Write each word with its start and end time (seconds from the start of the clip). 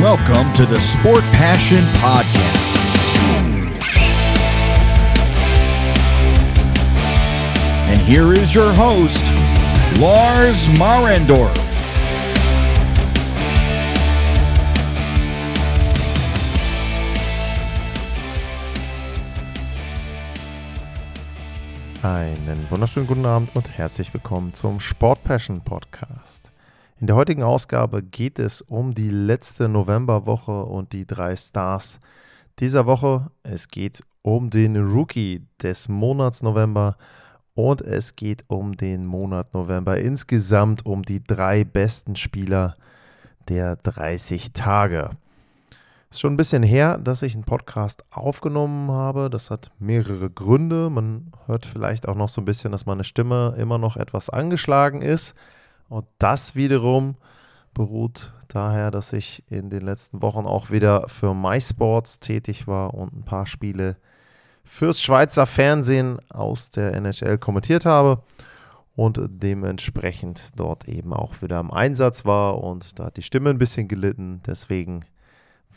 Welcome 0.00 0.52
to 0.52 0.64
the 0.64 0.80
Sport 0.80 1.24
Passion 1.32 1.84
Podcast. 1.94 2.38
And 7.88 8.00
here 8.02 8.32
is 8.32 8.54
your 8.54 8.72
host, 8.72 9.24
Lars 9.98 10.68
Marendorf. 10.78 11.52
Einen 22.04 22.70
wunderschönen 22.70 23.08
guten 23.08 23.26
Abend 23.26 23.50
und 23.56 23.76
herzlich 23.76 24.14
willkommen 24.14 24.52
zum 24.54 24.78
Sport 24.78 25.24
Passion 25.24 25.60
Podcast. 25.60 26.37
In 27.00 27.06
der 27.06 27.14
heutigen 27.14 27.44
Ausgabe 27.44 28.02
geht 28.02 28.40
es 28.40 28.60
um 28.60 28.92
die 28.92 29.10
letzte 29.10 29.68
Novemberwoche 29.68 30.64
und 30.64 30.92
die 30.92 31.06
drei 31.06 31.36
Stars 31.36 32.00
dieser 32.58 32.86
Woche. 32.86 33.30
Es 33.44 33.68
geht 33.68 34.02
um 34.22 34.50
den 34.50 34.76
Rookie 34.76 35.46
des 35.62 35.88
Monats 35.88 36.42
November 36.42 36.96
und 37.54 37.82
es 37.82 38.16
geht 38.16 38.44
um 38.48 38.76
den 38.76 39.06
Monat 39.06 39.54
November 39.54 39.96
insgesamt 39.98 40.84
um 40.86 41.04
die 41.04 41.22
drei 41.22 41.62
besten 41.62 42.16
Spieler 42.16 42.76
der 43.48 43.76
30 43.76 44.52
Tage. 44.52 45.10
Ist 46.10 46.18
schon 46.18 46.32
ein 46.32 46.36
bisschen 46.36 46.64
her, 46.64 46.98
dass 46.98 47.22
ich 47.22 47.34
einen 47.34 47.44
Podcast 47.44 48.02
aufgenommen 48.10 48.90
habe. 48.90 49.30
Das 49.30 49.52
hat 49.52 49.70
mehrere 49.78 50.30
Gründe. 50.30 50.90
Man 50.90 51.30
hört 51.46 51.64
vielleicht 51.64 52.08
auch 52.08 52.16
noch 52.16 52.28
so 52.28 52.40
ein 52.40 52.44
bisschen, 52.44 52.72
dass 52.72 52.86
meine 52.86 53.04
Stimme 53.04 53.54
immer 53.56 53.78
noch 53.78 53.96
etwas 53.96 54.30
angeschlagen 54.30 55.00
ist. 55.00 55.36
Und 55.88 56.06
das 56.18 56.54
wiederum 56.54 57.16
beruht 57.74 58.32
daher, 58.48 58.90
dass 58.90 59.12
ich 59.12 59.42
in 59.50 59.70
den 59.70 59.82
letzten 59.82 60.22
Wochen 60.22 60.46
auch 60.46 60.70
wieder 60.70 61.08
für 61.08 61.34
MySports 61.34 62.20
tätig 62.20 62.66
war 62.66 62.94
und 62.94 63.12
ein 63.12 63.24
paar 63.24 63.46
Spiele 63.46 63.96
fürs 64.64 65.00
Schweizer 65.00 65.46
Fernsehen 65.46 66.18
aus 66.30 66.70
der 66.70 66.94
NHL 66.94 67.38
kommentiert 67.38 67.86
habe 67.86 68.22
und 68.96 69.20
dementsprechend 69.28 70.48
dort 70.56 70.88
eben 70.88 71.12
auch 71.12 71.40
wieder 71.40 71.60
im 71.60 71.70
Einsatz 71.70 72.24
war 72.24 72.62
und 72.62 72.98
da 72.98 73.06
hat 73.06 73.16
die 73.16 73.22
Stimme 73.22 73.50
ein 73.50 73.58
bisschen 73.58 73.88
gelitten. 73.88 74.42
Deswegen 74.46 75.04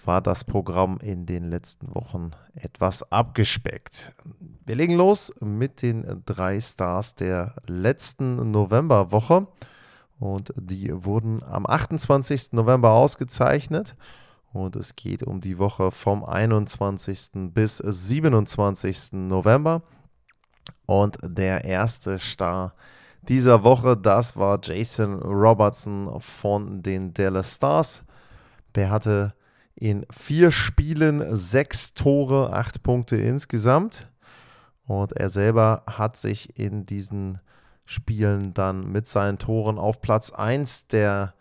war 0.04 0.22
das 0.22 0.44
Programm 0.44 0.98
in 1.02 1.26
den 1.26 1.50
letzten 1.50 1.94
Wochen 1.94 2.32
etwas 2.56 3.12
abgespeckt. 3.12 4.14
Wir 4.66 4.76
legen 4.76 4.96
los 4.96 5.34
mit 5.40 5.84
den 5.84 6.24
drei 6.26 6.60
Stars 6.60 7.16
der 7.16 7.54
letzten 7.68 8.52
Novemberwoche 8.52 9.48
und 10.22 10.54
die 10.56 11.04
wurden 11.04 11.44
am 11.44 11.66
28. 11.66 12.54
November 12.54 12.92
ausgezeichnet 12.92 13.98
und 14.54 14.78
es 14.78 14.96
geht 14.96 15.24
um 15.24 15.42
die 15.42 15.60
Woche 15.60 15.92
vom 15.92 16.24
21. 16.24 17.52
bis 17.54 17.78
27. 17.78 19.14
November 19.14 19.82
und 20.86 21.18
der 21.22 21.66
erste 21.66 22.20
Star 22.20 22.74
dieser 23.28 23.64
Woche, 23.64 23.96
das 23.96 24.36
war 24.36 24.60
Jason 24.64 25.22
Robertson 25.22 26.20
von 26.20 26.82
den 26.82 27.14
Dallas 27.14 27.56
Stars. 27.56 28.04
Der 28.74 28.90
hatte 28.90 29.36
in 29.76 30.06
vier 30.12 30.52
Spielen 30.52 31.36
sechs 31.36 31.94
Tore, 31.94 32.52
acht 32.52 32.82
Punkte 32.82 33.18
insgesamt. 33.18 34.10
Und 34.88 35.12
er 35.14 35.30
selber 35.30 35.84
hat 35.86 36.18
sich 36.18 36.58
in 36.58 36.86
diesen 36.86 37.40
Spielen 37.92 38.54
dann 38.54 38.90
mit 38.90 39.06
seinen 39.06 39.38
Toren 39.38 39.78
auf 39.78 40.00
Platz 40.00 40.32
1 40.32 40.88
der 40.88 41.34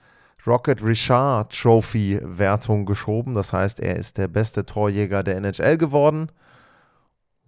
Rocket 0.45 0.83
Richard 0.83 1.57
Trophy 1.57 2.19
Wertung 2.25 2.87
geschoben. 2.87 3.37
Das 3.37 3.53
heißt, 3.53 3.79
er 3.79 3.95
ist 3.95 4.19
der 4.19 4.27
beste 4.27 4.67
Torjäger 4.67 5.23
der 5.23 5.37
NHL 5.37 5.77
geworden. 5.77 6.33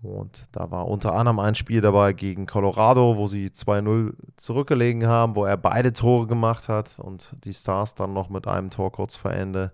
Und 0.02 0.46
da 0.52 0.70
war 0.70 0.86
unter 0.86 1.14
anderem 1.14 1.40
ein 1.40 1.56
Spiel 1.56 1.80
dabei 1.80 2.12
gegen 2.12 2.46
Colorado, 2.46 3.16
wo 3.16 3.26
sie 3.26 3.48
2-0 3.48 4.14
zurückgelegen 4.36 5.08
haben, 5.08 5.34
wo 5.34 5.46
er 5.46 5.56
beide 5.56 5.92
Tore 5.92 6.28
gemacht 6.28 6.68
hat 6.68 7.00
und 7.00 7.34
die 7.42 7.54
Stars 7.54 7.96
dann 7.96 8.12
noch 8.12 8.30
mit 8.30 8.46
einem 8.46 8.70
Tor 8.70 8.92
kurz 8.92 9.16
vor 9.16 9.32
Ende 9.32 9.72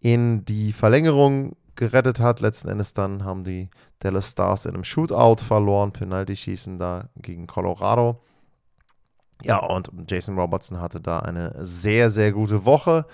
in 0.00 0.44
die 0.44 0.72
Verlängerung 0.72 1.54
gerettet 1.76 2.18
hat. 2.18 2.40
Letzten 2.40 2.68
Endes 2.68 2.94
dann 2.94 3.24
haben 3.24 3.44
die 3.44 3.70
Dallas 4.00 4.30
Stars 4.30 4.64
in 4.64 4.74
einem 4.74 4.82
Shootout 4.82 5.44
verloren, 5.44 5.92
Penalty-Schießen 5.92 6.80
da 6.80 7.10
gegen 7.14 7.46
Colorado. 7.46 8.20
Ja, 9.42 9.58
und 9.58 9.90
Jason 10.08 10.38
Robertson 10.38 10.80
hatte 10.80 11.00
da 11.00 11.20
eine 11.20 11.54
sehr, 11.58 12.10
sehr 12.10 12.32
gute 12.32 12.64
Woche. 12.64 13.06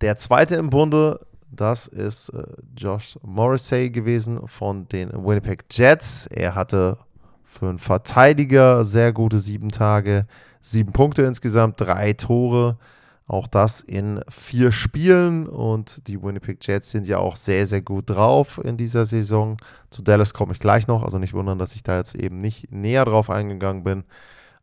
Der 0.00 0.16
zweite 0.16 0.56
im 0.56 0.70
Bunde, 0.70 1.20
das 1.50 1.86
ist 1.86 2.30
äh, 2.30 2.44
Josh 2.76 3.18
Morrissey 3.22 3.90
gewesen 3.90 4.46
von 4.46 4.86
den 4.88 5.10
Winnipeg 5.12 5.64
Jets. 5.70 6.26
Er 6.26 6.54
hatte 6.54 6.98
für 7.44 7.68
einen 7.68 7.78
Verteidiger 7.78 8.84
sehr 8.84 9.12
gute 9.12 9.38
sieben 9.38 9.70
Tage, 9.70 10.26
sieben 10.60 10.92
Punkte 10.92 11.22
insgesamt, 11.22 11.80
drei 11.80 12.12
Tore. 12.12 12.78
Auch 13.26 13.46
das 13.46 13.80
in 13.80 14.20
vier 14.28 14.72
Spielen 14.72 15.46
und 15.46 16.08
die 16.08 16.20
Winnipeg 16.20 16.66
Jets 16.66 16.90
sind 16.90 17.06
ja 17.06 17.18
auch 17.18 17.36
sehr, 17.36 17.64
sehr 17.64 17.80
gut 17.80 18.10
drauf 18.10 18.60
in 18.64 18.76
dieser 18.76 19.04
Saison. 19.04 19.56
Zu 19.90 20.02
Dallas 20.02 20.34
komme 20.34 20.52
ich 20.52 20.58
gleich 20.58 20.88
noch, 20.88 21.04
also 21.04 21.18
nicht 21.18 21.32
wundern, 21.32 21.56
dass 21.56 21.76
ich 21.76 21.84
da 21.84 21.96
jetzt 21.96 22.16
eben 22.16 22.38
nicht 22.38 22.72
näher 22.72 23.04
drauf 23.04 23.30
eingegangen 23.30 23.84
bin. 23.84 24.04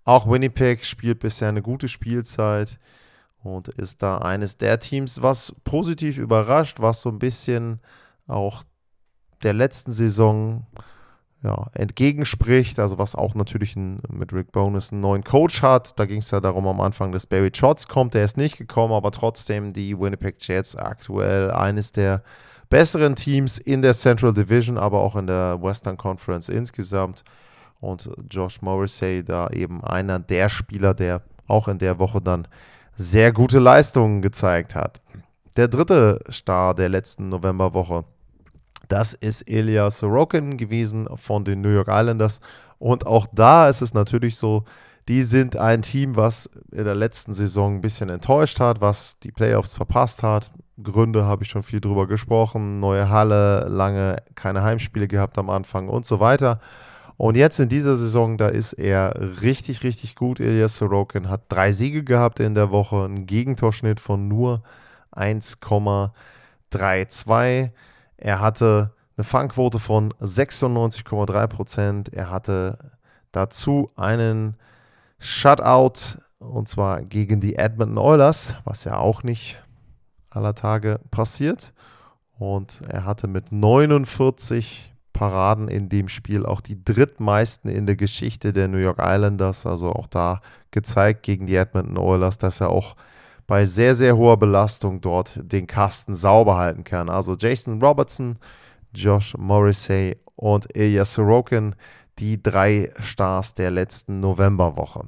Auch 0.07 0.25
Winnipeg 0.25 0.85
spielt 0.85 1.19
bisher 1.19 1.49
eine 1.49 1.61
gute 1.61 1.89
Spielzeit 1.89 2.79
und 3.43 3.67
ist 3.67 4.01
da 4.01 4.19
eines 4.19 4.57
der 4.57 4.79
Teams, 4.79 5.21
was 5.21 5.53
positiv 5.65 6.17
überrascht, 6.17 6.79
was 6.79 7.01
so 7.01 7.09
ein 7.09 7.19
bisschen 7.19 7.81
auch 8.25 8.63
der 9.43 9.51
letzten 9.51 9.91
Saison 9.91 10.65
ja, 11.43 11.65
entgegenspricht, 11.73 12.79
also 12.79 12.97
was 12.97 13.15
auch 13.15 13.35
natürlich 13.35 13.75
ein, 13.75 13.99
mit 14.07 14.31
Rick 14.31 14.53
Bonus 14.53 14.93
einen 14.93 15.01
neuen 15.01 15.25
Coach 15.25 15.61
hat. 15.61 15.99
Da 15.99 16.05
ging 16.05 16.19
es 16.19 16.31
ja 16.31 16.39
darum 16.39 16.67
am 16.67 16.79
Anfang, 16.79 17.11
dass 17.11 17.27
Barry 17.27 17.51
Trotz 17.51 17.89
kommt, 17.89 18.13
der 18.13 18.23
ist 18.23 18.37
nicht 18.37 18.57
gekommen, 18.57 18.93
aber 18.93 19.11
trotzdem 19.11 19.73
die 19.73 19.99
Winnipeg 19.99 20.37
Jets 20.39 20.77
aktuell 20.77 21.51
eines 21.51 21.91
der 21.91 22.23
besseren 22.69 23.15
Teams 23.17 23.57
in 23.57 23.81
der 23.81 23.93
Central 23.93 24.33
Division, 24.33 24.77
aber 24.77 25.01
auch 25.01 25.17
in 25.17 25.27
der 25.27 25.61
Western 25.61 25.97
Conference 25.97 26.47
insgesamt. 26.47 27.25
Und 27.79 28.09
Josh 28.29 28.61
Morrissey 28.61 29.23
da 29.23 29.49
eben 29.49 29.83
einer 29.83 30.19
der 30.19 30.49
Spieler, 30.49 30.93
der 30.93 31.21
auch 31.47 31.67
in 31.67 31.77
der 31.77 31.99
Woche 31.99 32.21
dann 32.21 32.47
sehr 32.95 33.31
gute 33.31 33.59
Leistungen 33.59 34.21
gezeigt 34.21 34.75
hat. 34.75 35.01
Der 35.55 35.67
dritte 35.67 36.19
Star 36.29 36.73
der 36.73 36.89
letzten 36.89 37.29
Novemberwoche 37.29 38.03
das 38.87 39.13
ist 39.13 39.49
Ilya 39.49 39.91
Sorokin 39.91 40.57
gewesen 40.57 41.07
von 41.17 41.43
den 41.43 41.61
New 41.61 41.69
York 41.69 41.89
Islanders. 41.89 42.39
Und 42.79 43.05
auch 43.05 43.27
da 43.33 43.67
ist 43.67 43.81
es 43.81 43.93
natürlich 43.93 44.37
so, 44.37 44.63
die 45.07 45.23
sind 45.23 45.55
ein 45.55 45.81
Team, 45.81 46.15
was 46.15 46.49
in 46.71 46.83
der 46.83 46.95
letzten 46.95 47.33
Saison 47.33 47.75
ein 47.75 47.81
bisschen 47.81 48.09
enttäuscht 48.09 48.59
hat, 48.59 48.81
was 48.81 49.19
die 49.19 49.31
Playoffs 49.31 49.73
verpasst 49.73 50.21
hat. 50.23 50.51
Gründe 50.81 51.25
habe 51.25 51.43
ich 51.43 51.49
schon 51.49 51.63
viel 51.63 51.81
drüber 51.81 52.07
gesprochen. 52.07 52.79
Neue 52.79 53.09
Halle, 53.09 53.67
lange 53.67 54.17
keine 54.35 54.63
Heimspiele 54.63 55.07
gehabt 55.07 55.37
am 55.37 55.49
Anfang 55.49 55.89
und 55.89 56.05
so 56.05 56.19
weiter. 56.19 56.59
Und 57.17 57.35
jetzt 57.35 57.59
in 57.59 57.67
dieser 57.67 57.97
Saison, 57.97 58.37
da 58.37 58.47
ist 58.47 58.73
er 58.73 59.41
richtig, 59.41 59.83
richtig 59.83 60.15
gut. 60.15 60.39
Ilya 60.39 60.69
Sorokin 60.69 61.29
hat 61.29 61.41
drei 61.49 61.71
Siege 61.71 62.03
gehabt 62.03 62.39
in 62.39 62.53
der 62.53 62.69
Woche, 62.69 63.03
einen 63.03 63.25
Gegentorschnitt 63.25 63.99
von 63.99 64.27
nur 64.27 64.61
1,32. 65.13 67.71
Er 68.17 68.39
hatte 68.39 68.93
eine 69.17 69.23
Fangquote 69.23 69.79
von 69.79 70.13
96,3 70.21 71.47
Prozent. 71.47 72.13
Er 72.13 72.29
hatte 72.29 72.77
dazu 73.31 73.89
einen 73.95 74.57
Shutout 75.17 76.19
und 76.37 76.67
zwar 76.67 77.01
gegen 77.01 77.41
die 77.41 77.55
Edmonton 77.55 77.97
Oilers, 77.97 78.53
was 78.63 78.83
ja 78.83 78.97
auch 78.97 79.23
nicht 79.23 79.59
aller 80.29 80.53
Tage 80.53 80.99
passiert. 81.09 81.73
Und 82.37 82.83
er 82.87 83.05
hatte 83.05 83.27
mit 83.27 83.51
49 83.51 84.93
Paraden 85.17 85.67
in 85.67 85.89
dem 85.89 86.09
Spiel 86.09 86.45
auch 86.45 86.61
die 86.61 86.83
drittmeisten 86.83 87.69
in 87.69 87.85
der 87.85 87.95
Geschichte 87.95 88.53
der 88.53 88.67
New 88.67 88.77
York 88.77 88.99
Islanders. 89.01 89.65
Also 89.65 89.91
auch 89.91 90.07
da 90.07 90.41
gezeigt 90.71 91.23
gegen 91.23 91.47
die 91.47 91.55
Edmonton 91.55 91.97
Oilers, 91.97 92.37
dass 92.37 92.61
er 92.61 92.69
auch 92.69 92.95
bei 93.47 93.65
sehr, 93.65 93.95
sehr 93.95 94.15
hoher 94.15 94.37
Belastung 94.37 95.01
dort 95.01 95.39
den 95.41 95.67
Kasten 95.67 96.13
sauber 96.13 96.57
halten 96.57 96.83
kann. 96.83 97.09
Also 97.09 97.35
Jason 97.35 97.81
Robertson, 97.81 98.37
Josh 98.93 99.35
Morrissey 99.37 100.17
und 100.35 100.67
Ilya 100.75 101.05
Sorokin, 101.05 101.75
die 102.19 102.41
drei 102.41 102.91
Stars 102.99 103.53
der 103.53 103.71
letzten 103.71 104.19
Novemberwoche. 104.19 105.03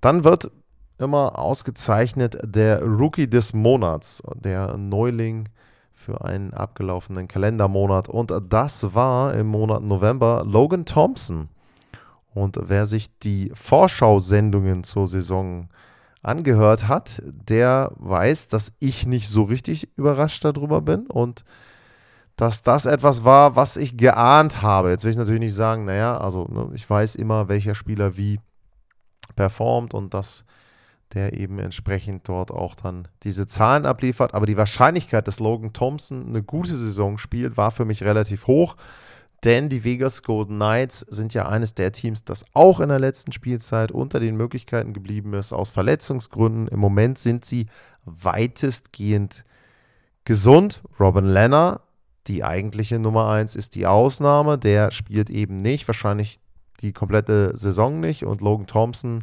Dann 0.00 0.24
wird 0.24 0.50
immer 0.98 1.38
ausgezeichnet 1.38 2.38
der 2.42 2.82
Rookie 2.82 3.28
des 3.28 3.52
Monats, 3.52 4.22
der 4.34 4.76
Neuling 4.76 5.48
für 6.10 6.24
einen 6.24 6.52
abgelaufenen 6.54 7.28
Kalendermonat. 7.28 8.08
Und 8.08 8.32
das 8.48 8.94
war 8.94 9.32
im 9.34 9.46
Monat 9.46 9.82
November 9.82 10.42
Logan 10.44 10.84
Thompson. 10.84 11.48
Und 12.34 12.58
wer 12.60 12.86
sich 12.86 13.16
die 13.18 13.50
Vorschau-Sendungen 13.54 14.82
zur 14.82 15.06
Saison 15.06 15.68
angehört 16.22 16.88
hat, 16.88 17.22
der 17.24 17.92
weiß, 17.96 18.48
dass 18.48 18.72
ich 18.80 19.06
nicht 19.06 19.28
so 19.28 19.44
richtig 19.44 19.88
überrascht 19.96 20.44
darüber 20.44 20.80
bin 20.80 21.06
und 21.06 21.44
dass 22.36 22.62
das 22.62 22.86
etwas 22.86 23.24
war, 23.24 23.54
was 23.54 23.76
ich 23.76 23.96
geahnt 23.96 24.62
habe. 24.62 24.90
Jetzt 24.90 25.04
will 25.04 25.10
ich 25.10 25.16
natürlich 25.16 25.40
nicht 25.40 25.54
sagen, 25.54 25.84
naja, 25.84 26.18
also 26.18 26.46
ne, 26.46 26.70
ich 26.74 26.88
weiß 26.88 27.14
immer, 27.16 27.48
welcher 27.48 27.74
Spieler 27.74 28.16
wie 28.16 28.40
performt 29.36 29.94
und 29.94 30.14
dass 30.14 30.44
der 31.14 31.32
eben 31.34 31.58
entsprechend 31.58 32.28
dort 32.28 32.50
auch 32.50 32.74
dann 32.74 33.08
diese 33.22 33.46
Zahlen 33.46 33.86
abliefert. 33.86 34.34
Aber 34.34 34.46
die 34.46 34.56
Wahrscheinlichkeit, 34.56 35.26
dass 35.26 35.40
Logan 35.40 35.72
Thompson 35.72 36.28
eine 36.28 36.42
gute 36.42 36.76
Saison 36.76 37.18
spielt, 37.18 37.56
war 37.56 37.70
für 37.70 37.84
mich 37.84 38.02
relativ 38.02 38.46
hoch. 38.46 38.76
Denn 39.44 39.70
die 39.70 39.84
Vegas 39.84 40.22
Golden 40.22 40.56
Knights 40.56 41.00
sind 41.00 41.32
ja 41.32 41.48
eines 41.48 41.74
der 41.74 41.92
Teams, 41.92 42.24
das 42.24 42.44
auch 42.52 42.78
in 42.78 42.90
der 42.90 42.98
letzten 42.98 43.32
Spielzeit 43.32 43.90
unter 43.90 44.20
den 44.20 44.36
Möglichkeiten 44.36 44.92
geblieben 44.92 45.32
ist, 45.32 45.52
aus 45.52 45.70
Verletzungsgründen. 45.70 46.68
Im 46.68 46.78
Moment 46.78 47.18
sind 47.18 47.44
sie 47.44 47.66
weitestgehend 48.04 49.44
gesund. 50.24 50.82
Robin 51.00 51.24
Lenner, 51.24 51.80
die 52.26 52.44
eigentliche 52.44 52.98
Nummer 52.98 53.30
1, 53.30 53.56
ist 53.56 53.74
die 53.76 53.86
Ausnahme. 53.86 54.58
Der 54.58 54.90
spielt 54.90 55.30
eben 55.30 55.62
nicht, 55.62 55.88
wahrscheinlich 55.88 56.38
die 56.82 56.92
komplette 56.92 57.56
Saison 57.56 57.98
nicht. 57.98 58.24
Und 58.24 58.42
Logan 58.42 58.66
Thompson 58.66 59.22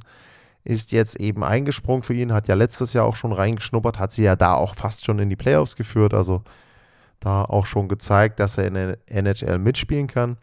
ist 0.68 0.92
jetzt 0.92 1.20
eben 1.20 1.44
eingesprungen 1.44 2.04
für 2.04 2.14
ihn, 2.14 2.34
hat 2.34 2.48
ja 2.50 2.56
letztes 2.56 2.92
Jahr 2.92 3.06
auch 3.06 3.16
schon 3.16 3.32
reingeschnuppert, 3.32 4.00
hat 4.00 4.12
sie 4.12 4.24
ja 4.24 4.36
da 4.36 4.54
auch 4.54 4.76
fast 4.76 5.06
schon 5.06 5.20
in 5.20 5.30
die 5.30 5.38
Playoffs 5.38 5.78
geführt. 5.78 6.14
Also 6.14 6.44
da 7.20 7.44
auch 7.44 7.66
schon 7.66 7.88
gezeigt, 7.88 8.40
dass 8.40 8.58
er 8.58 8.68
in 8.68 8.74
der 8.74 8.98
NHL 9.08 9.60
mitspielen 9.60 10.08
kann. 10.08 10.38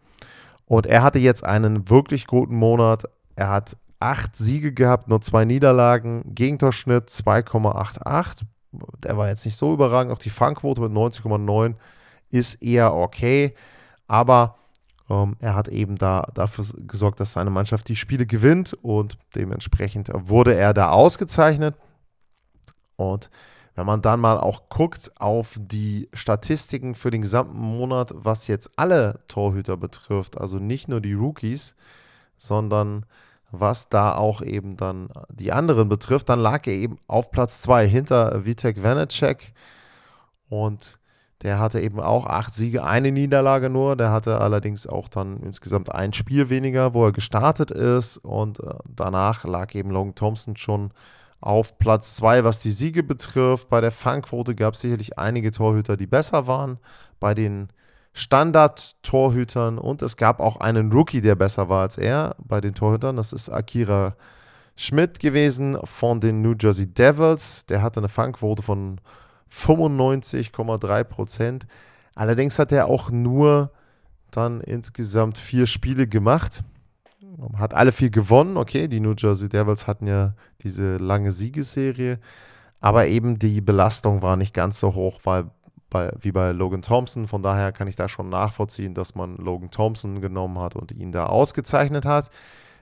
Und 0.65 0.87
er 0.87 1.03
hatte 1.03 1.19
jetzt 1.19 1.43
einen 1.43 1.89
wirklich 1.89 2.25
guten 2.25 2.55
Monat. 2.55 3.03
Er 3.35 3.49
hat 3.49 3.77
acht 3.99 4.35
Siege 4.35 4.73
gehabt, 4.73 5.07
nur 5.07 5.21
zwei 5.21 5.45
Niederlagen, 5.45 6.33
Gegentorschnitt 6.33 7.09
2,88. 7.09 8.41
Der 9.03 9.17
war 9.17 9.27
jetzt 9.27 9.45
nicht 9.45 9.55
so 9.55 9.73
überragend. 9.73 10.11
Auch 10.11 10.19
die 10.19 10.31
Fangquote 10.31 10.81
mit 10.81 10.91
90,9 10.91 11.75
ist 12.31 12.63
eher 12.63 12.95
okay. 12.95 13.53
Aber 14.07 14.55
ähm, 15.09 15.35
er 15.39 15.55
hat 15.55 15.67
eben 15.67 15.97
da 15.97 16.27
dafür 16.33 16.65
gesorgt, 16.87 17.19
dass 17.19 17.33
seine 17.33 17.49
Mannschaft 17.49 17.87
die 17.87 17.95
Spiele 17.95 18.25
gewinnt 18.25 18.73
und 18.81 19.17
dementsprechend 19.35 20.09
wurde 20.13 20.55
er 20.55 20.73
da 20.73 20.89
ausgezeichnet. 20.89 21.75
Und 22.95 23.29
wenn 23.75 23.85
man 23.85 24.01
dann 24.01 24.21
mal 24.21 24.39
auch 24.39 24.69
guckt 24.69 25.11
auf 25.19 25.57
die 25.59 26.09
Statistiken 26.13 26.95
für 26.95 27.11
den 27.11 27.21
gesamten 27.21 27.59
Monat, 27.59 28.13
was 28.15 28.47
jetzt 28.47 28.71
alle 28.77 29.19
Torhüter 29.27 29.77
betrifft, 29.77 30.39
also 30.39 30.59
nicht 30.59 30.87
nur 30.87 31.01
die 31.01 31.13
Rookies, 31.13 31.75
sondern 32.37 33.05
was 33.51 33.89
da 33.89 34.15
auch 34.15 34.41
eben 34.41 34.77
dann 34.77 35.09
die 35.29 35.51
anderen 35.51 35.89
betrifft, 35.89 36.29
dann 36.29 36.39
lag 36.39 36.65
er 36.67 36.73
eben 36.73 36.97
auf 37.07 37.31
Platz 37.31 37.61
2 37.61 37.87
hinter 37.87 38.45
Vitek 38.45 38.81
Vanacek 38.81 39.53
und 40.49 40.99
der 41.41 41.59
hatte 41.59 41.81
eben 41.81 41.99
auch 41.99 42.25
acht 42.25 42.53
Siege, 42.53 42.83
eine 42.83 43.11
Niederlage 43.11 43.69
nur. 43.69 43.95
Der 43.95 44.11
hatte 44.11 44.39
allerdings 44.39 44.87
auch 44.87 45.09
dann 45.09 45.37
insgesamt 45.41 45.93
ein 45.93 46.13
Spiel 46.13 46.49
weniger, 46.49 46.93
wo 46.93 47.05
er 47.05 47.11
gestartet 47.11 47.71
ist. 47.71 48.17
Und 48.17 48.59
äh, 48.61 48.73
danach 48.87 49.43
lag 49.43 49.75
eben 49.75 49.89
Logan 49.91 50.15
Thompson 50.15 50.55
schon 50.55 50.91
auf 51.41 51.77
Platz 51.77 52.15
2, 52.15 52.43
was 52.43 52.59
die 52.59 52.71
Siege 52.71 53.03
betrifft. 53.03 53.69
Bei 53.69 53.81
der 53.81 53.91
Fangquote 53.91 54.55
gab 54.55 54.73
es 54.73 54.81
sicherlich 54.81 55.19
einige 55.19 55.51
Torhüter, 55.51 55.97
die 55.97 56.07
besser 56.07 56.47
waren. 56.47 56.79
Bei 57.19 57.33
den 57.33 57.69
Standard-Torhütern 58.13 59.77
und 59.77 60.01
es 60.01 60.15
gab 60.15 60.39
auch 60.39 60.57
einen 60.57 60.91
Rookie, 60.91 61.19
der 61.19 61.35
besser 61.35 61.67
war 61.67 61.81
als 61.81 61.97
er 61.97 62.35
bei 62.39 62.61
den 62.61 62.73
Torhütern. 62.73 63.17
Das 63.17 63.33
ist 63.33 63.49
Akira 63.49 64.15
Schmidt 64.77 65.19
gewesen 65.19 65.77
von 65.83 66.21
den 66.21 66.41
New 66.41 66.53
Jersey 66.59 66.87
Devils. 66.87 67.65
Der 67.65 67.81
hatte 67.81 67.99
eine 67.99 68.09
Fangquote 68.09 68.63
von 68.63 69.01
95,3 69.51 71.03
Prozent. 71.03 71.67
Allerdings 72.15 72.59
hat 72.59 72.71
er 72.71 72.87
auch 72.87 73.11
nur 73.11 73.71
dann 74.31 74.61
insgesamt 74.61 75.37
vier 75.37 75.67
Spiele 75.67 76.07
gemacht. 76.07 76.63
Hat 77.57 77.73
alle 77.73 77.91
vier 77.91 78.09
gewonnen. 78.09 78.57
Okay, 78.57 78.87
die 78.87 78.99
New 78.99 79.13
Jersey 79.17 79.49
Devils 79.49 79.87
hatten 79.87 80.07
ja 80.07 80.33
diese 80.61 80.97
lange 80.97 81.31
Siegesserie. 81.31 82.19
Aber 82.79 83.07
eben 83.07 83.39
die 83.39 83.61
Belastung 83.61 84.21
war 84.21 84.37
nicht 84.37 84.53
ganz 84.53 84.79
so 84.79 84.93
hoch 84.93 85.21
weil, 85.23 85.49
bei, 85.89 86.11
wie 86.19 86.31
bei 86.31 86.51
Logan 86.51 86.81
Thompson. 86.81 87.27
Von 87.27 87.41
daher 87.41 87.71
kann 87.71 87.87
ich 87.87 87.95
da 87.95 88.07
schon 88.07 88.29
nachvollziehen, 88.29 88.93
dass 88.93 89.15
man 89.15 89.37
Logan 89.37 89.71
Thompson 89.71 90.21
genommen 90.21 90.59
hat 90.59 90.75
und 90.75 90.91
ihn 90.91 91.11
da 91.11 91.25
ausgezeichnet 91.25 92.05
hat. 92.05 92.29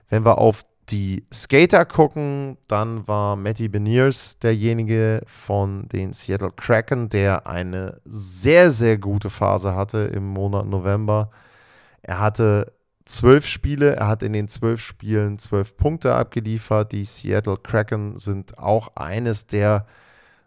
Wenn 0.08 0.24
wir 0.24 0.38
auf 0.38 0.64
die 0.90 1.26
Skater 1.32 1.84
gucken, 1.84 2.58
dann 2.66 3.06
war 3.08 3.36
Matty 3.36 3.68
Beniers 3.68 4.38
derjenige 4.38 5.22
von 5.26 5.88
den 5.88 6.12
Seattle 6.12 6.50
Kraken, 6.50 7.08
der 7.08 7.46
eine 7.46 8.00
sehr, 8.04 8.70
sehr 8.70 8.98
gute 8.98 9.30
Phase 9.30 9.74
hatte 9.74 9.98
im 9.98 10.28
Monat 10.28 10.66
November. 10.66 11.30
Er 12.02 12.20
hatte 12.20 12.72
zwölf 13.04 13.46
Spiele, 13.46 13.96
er 13.96 14.08
hat 14.08 14.22
in 14.22 14.32
den 14.32 14.48
zwölf 14.48 14.80
Spielen 14.80 15.38
zwölf 15.38 15.76
Punkte 15.76 16.14
abgeliefert. 16.14 16.92
Die 16.92 17.04
Seattle 17.04 17.56
Kraken 17.56 18.18
sind 18.18 18.58
auch 18.58 18.96
eines 18.96 19.46
der 19.46 19.86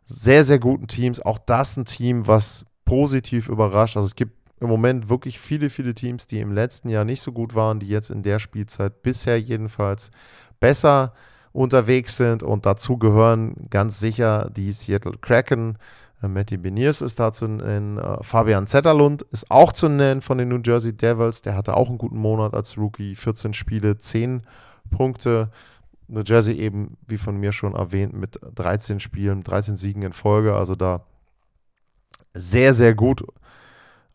sehr, 0.05 0.43
sehr 0.43 0.59
guten 0.59 0.87
Teams. 0.87 1.19
Auch 1.19 1.37
das 1.39 1.77
ein 1.77 1.85
Team, 1.85 2.27
was 2.27 2.65
positiv 2.85 3.49
überrascht. 3.49 3.97
Also 3.97 4.07
es 4.07 4.15
gibt 4.15 4.36
im 4.59 4.69
Moment 4.69 5.09
wirklich 5.09 5.39
viele, 5.39 5.69
viele 5.69 5.93
Teams, 5.93 6.27
die 6.27 6.39
im 6.39 6.51
letzten 6.51 6.89
Jahr 6.89 7.05
nicht 7.05 7.21
so 7.21 7.31
gut 7.31 7.53
waren, 7.55 7.79
die 7.79 7.87
jetzt 7.87 8.09
in 8.09 8.23
der 8.23 8.39
Spielzeit 8.39 9.03
bisher 9.03 9.39
jedenfalls 9.39 10.11
besser 10.59 11.13
unterwegs 11.53 12.17
sind. 12.17 12.43
Und 12.43 12.65
dazu 12.65 12.97
gehören 12.97 13.67
ganz 13.69 13.99
sicher 13.99 14.49
die 14.49 14.71
Seattle 14.71 15.17
Kraken. 15.21 15.77
Äh, 16.23 16.27
Matty 16.27 16.57
Beniers 16.57 17.01
ist 17.01 17.19
da 17.19 17.31
zu 17.31 17.47
nennen. 17.47 17.99
Äh, 17.99 18.23
Fabian 18.23 18.67
Zetterlund 18.67 19.23
ist 19.31 19.51
auch 19.51 19.73
zu 19.73 19.89
nennen 19.89 20.21
von 20.21 20.39
den 20.39 20.49
New 20.49 20.61
Jersey 20.65 20.93
Devils. 20.93 21.43
Der 21.43 21.55
hatte 21.55 21.75
auch 21.75 21.89
einen 21.89 21.99
guten 21.99 22.17
Monat 22.17 22.53
als 22.53 22.77
Rookie. 22.77 23.15
14 23.15 23.53
Spiele, 23.53 23.99
10 23.99 24.41
Punkte. 24.89 25.51
New 26.07 26.21
Jersey 26.25 26.55
eben, 26.55 26.97
wie 27.05 27.17
von 27.17 27.37
mir 27.37 27.51
schon 27.51 27.75
erwähnt, 27.75 28.13
mit 28.13 28.39
13 28.55 28.99
Spielen, 28.99 29.43
13 29.43 29.75
Siegen 29.75 30.01
in 30.01 30.13
Folge. 30.13 30.55
Also 30.55 30.73
da 30.73 31.05
sehr, 32.33 32.73
sehr 32.73 32.95
gut 32.95 33.23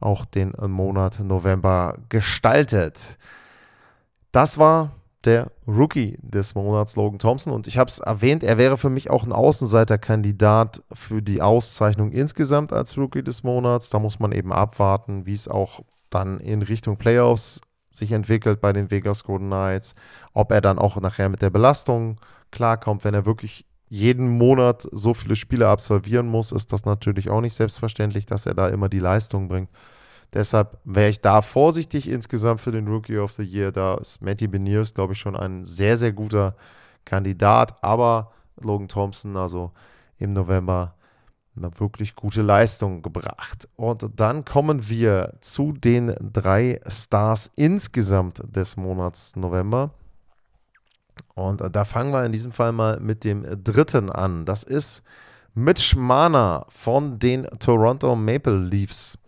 auch 0.03 0.25
den 0.25 0.53
Monat 0.69 1.21
November 1.21 1.97
gestaltet. 2.09 3.19
Das 4.33 4.59
war 4.59 4.91
der 5.25 5.51
Rookie 5.67 6.19
des 6.23 6.55
Monats, 6.55 6.97
Logan 6.97 7.19
Thompson. 7.19 7.53
Und 7.53 7.67
ich 7.67 7.79
habe 7.79 7.89
es 7.89 8.01
erwähnt, 8.01 8.43
er 8.43 8.59
wäre 8.59 8.77
für 8.77 8.91
mich 8.91 9.11
auch 9.11 9.25
ein 9.25 9.33
Außenseiterkandidat 9.33 10.83
für 10.93 11.23
die 11.23 11.43
Auszeichnung 11.43 12.13
insgesamt 12.13 12.73
als 12.73 12.97
Rookie 12.97 13.23
des 13.23 13.43
Monats. 13.43 13.91
Da 13.91 13.99
muss 13.99 14.19
man 14.19 14.33
eben 14.33 14.53
abwarten, 14.53 15.27
wie 15.27 15.35
es 15.35 15.49
auch 15.49 15.81
dann 16.11 16.41
in 16.41 16.63
Richtung 16.63 16.97
Playoffs 16.97 17.61
sich 17.91 18.13
entwickelt 18.13 18.61
bei 18.61 18.73
den 18.73 18.91
Vegas 18.91 19.25
Golden 19.25 19.49
Knights. 19.49 19.95
Ob 20.33 20.51
er 20.51 20.61
dann 20.61 20.79
auch 20.79 20.97
nachher 21.01 21.29
mit 21.29 21.43
der 21.43 21.51
Belastung 21.51 22.19
klarkommt, 22.51 23.05
wenn 23.05 23.15
er 23.15 23.27
wirklich 23.27 23.67
jeden 23.89 24.27
Monat 24.27 24.89
so 24.91 25.13
viele 25.13 25.37
Spiele 25.37 25.69
absolvieren 25.69 26.27
muss, 26.27 26.51
ist 26.51 26.73
das 26.73 26.87
natürlich 26.87 27.29
auch 27.29 27.43
nicht 27.43 27.55
selbstverständlich, 27.55 28.25
dass 28.25 28.47
er 28.47 28.55
da 28.55 28.69
immer 28.69 28.89
die 28.89 28.99
Leistung 28.99 29.49
bringt. 29.49 29.69
Deshalb 30.33 30.79
wäre 30.85 31.11
ich 31.11 31.21
da 31.21 31.43
vorsichtig 31.43 32.09
insgesamt 32.09 32.61
für 32.61 32.73
den 32.73 32.89
Rookie 32.89 33.19
of 33.19 33.33
the 33.33 33.43
Year. 33.43 33.71
Da 33.71 33.95
ist 33.95 34.23
Matty 34.23 34.49
Beniers, 34.49 34.95
glaube 34.95 35.13
ich, 35.13 35.19
schon 35.19 35.37
ein 35.37 35.65
sehr, 35.65 35.97
sehr 35.97 36.13
guter 36.13 36.57
Kandidat. 37.05 37.83
Aber 37.83 38.33
Logan 38.61 38.89
Thompson, 38.89 39.37
also 39.37 39.73
im 40.19 40.33
November, 40.33 40.95
eine 41.55 41.79
wirklich 41.79 42.17
gute 42.17 42.41
Leistung 42.41 43.03
gebracht. 43.03 43.69
Und 43.77 44.09
dann 44.17 44.45
kommen 44.45 44.89
wir 44.89 45.35
zu 45.41 45.73
den 45.73 46.15
drei 46.21 46.81
Stars 46.87 47.51
insgesamt 47.57 48.43
des 48.45 48.77
Monats 48.79 49.37
November. 49.37 49.91
Und 51.35 51.63
da 51.75 51.85
fangen 51.85 52.13
wir 52.13 52.25
in 52.25 52.33
diesem 52.33 52.53
Fall 52.53 52.73
mal 52.73 53.01
mit 53.01 53.25
dem 53.25 53.45
dritten 53.63 54.11
an. 54.11 54.47
Das 54.47 54.63
ist 54.63 55.03
Mitch 55.55 55.95
Marner 55.99 56.65
von 56.71 57.19
den 57.19 57.45
Toronto 57.59 58.17
Maple 58.17 58.57
Leafs. 58.57 59.19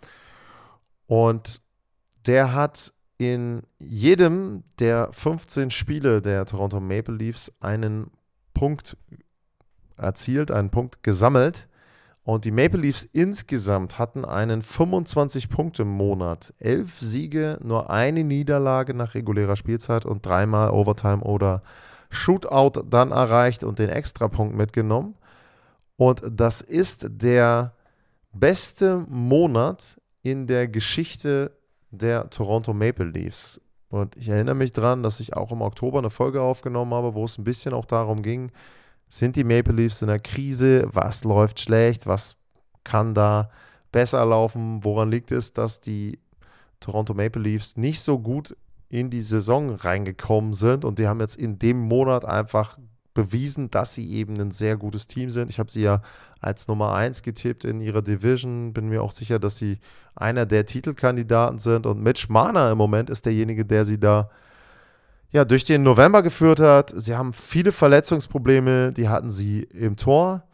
Und 1.07 1.61
der 2.27 2.55
hat 2.55 2.93
in 3.19 3.63
jedem 3.79 4.65
der 4.79 5.13
15 5.13 5.71
Spiele 5.71 6.21
der 6.21 6.47
Toronto 6.47 6.81
Maple 6.81 7.15
Leafs 7.15 7.53
einen 7.61 8.11
Punkt 8.55 8.97
erzielt, 9.97 10.51
einen 10.51 10.71
Punkt 10.71 11.03
gesammelt. 11.03 11.69
Und 12.25 12.47
die 12.47 12.51
Maple 12.51 12.81
Leafs 12.81 13.05
insgesamt 13.05 13.99
hatten 13.99 14.25
einen 14.25 14.63
25-Punkte-Monat. 14.63 16.55
Elf 16.59 16.99
Siege, 16.99 17.59
nur 17.63 17.91
eine 17.91 18.25
Niederlage 18.25 18.95
nach 18.95 19.15
regulärer 19.15 19.57
Spielzeit 19.57 20.07
und 20.07 20.25
dreimal 20.25 20.71
Overtime 20.71 21.23
oder 21.23 21.63
Shootout 22.09 22.83
dann 22.89 23.11
erreicht 23.11 23.63
und 23.63 23.79
den 23.79 23.91
Extrapunkt 23.91 24.57
mitgenommen. 24.57 25.17
Und 25.97 26.23
das 26.31 26.63
ist 26.63 27.07
der 27.11 27.75
beste 28.33 29.05
Monat 29.09 30.01
in 30.25 30.49
der 30.49 30.67
Geschichte 30.67 31.53
der 31.91 32.29
Toronto 32.31 32.73
Maple 32.73 33.05
Leafs. 33.05 33.61
Und 33.91 34.17
ich 34.17 34.29
erinnere 34.29 34.57
mich 34.57 34.73
daran, 34.73 35.05
dass 35.05 35.21
ich 35.21 35.37
auch 35.37 35.53
im 35.53 35.61
Oktober 35.63 35.99
eine 35.99 36.11
Folge 36.11 36.43
aufgenommen 36.43 36.93
habe, 36.95 37.15
wo 37.15 37.25
es 37.25 37.39
ein 37.39 37.45
bisschen 37.45 37.75
auch 37.75 37.85
darum 37.85 38.23
ging, 38.23 38.51
Sind 39.09 39.37
die 39.37 39.45
Maple 39.45 39.75
Leafs 39.75 40.03
in 40.03 40.09
der 40.09 40.19
Krise? 40.19 40.89
Was 40.91 41.23
läuft 41.23 41.61
schlecht? 41.61 42.07
Was 42.07 42.37
kann 42.83 43.15
da 43.15 43.51
besser 43.93 44.25
laufen? 44.25 44.83
Woran 44.83 45.11
liegt 45.11 45.31
es, 45.31 45.53
dass 45.53 45.81
die 45.81 46.19
Toronto 46.81 47.15
Maple 47.15 47.43
Leafs 47.43 47.77
nicht 47.77 48.01
so 48.01 48.19
gut 48.19 48.57
in 48.89 49.11
die 49.11 49.23
Saison 49.23 49.71
reingekommen 49.71 50.55
sind 50.55 50.85
und 50.85 50.99
die 50.99 51.07
haben 51.07 51.21
jetzt 51.21 51.37
in 51.37 51.59
dem 51.59 51.79
Monat 51.79 52.25
einfach 52.25 52.79
bewiesen, 53.15 53.71
dass 53.71 53.95
sie 53.95 54.13
eben 54.13 54.39
ein 54.41 54.51
sehr 54.51 54.77
gutes 54.77 55.07
Team 55.07 55.31
sind. 55.31 55.51
Ich 55.51 55.59
habe 55.59 55.71
sie 55.71 55.83
ja 55.83 56.03
als 56.41 56.69
Nummer 56.69 56.93
1 56.95 57.23
getippt 57.23 57.65
in 57.65 57.81
ihrer 57.81 58.03
Division, 58.03 58.73
bin 58.73 58.89
mir 58.89 59.03
auch 59.03 59.13
sicher, 59.13 59.39
dass 59.39 59.57
sie 59.57 59.79
einer 60.15 60.45
der 60.45 60.67
Titelkandidaten 60.67 61.59
sind. 61.59 61.87
Und 61.87 62.03
Mitch 62.03 62.27
Marner 62.29 62.71
im 62.71 62.79
Moment 62.79 63.09
ist 63.09 63.25
derjenige, 63.25 63.65
der 63.65 63.85
sie 63.85 63.99
da 63.99 64.29
ja, 65.31 65.45
durch 65.45 65.65
den 65.65 65.83
November 65.83 66.23
geführt 66.23 66.61
hat. 66.61 66.93
Sie 66.95 67.17
haben 67.17 67.33
viele 67.33 67.73
Verletzungsprobleme, 67.73 68.93
die 68.93 69.09
hatten 69.09 69.31
sie 69.31 69.63
im 69.63 69.97
Tor, 69.97 70.45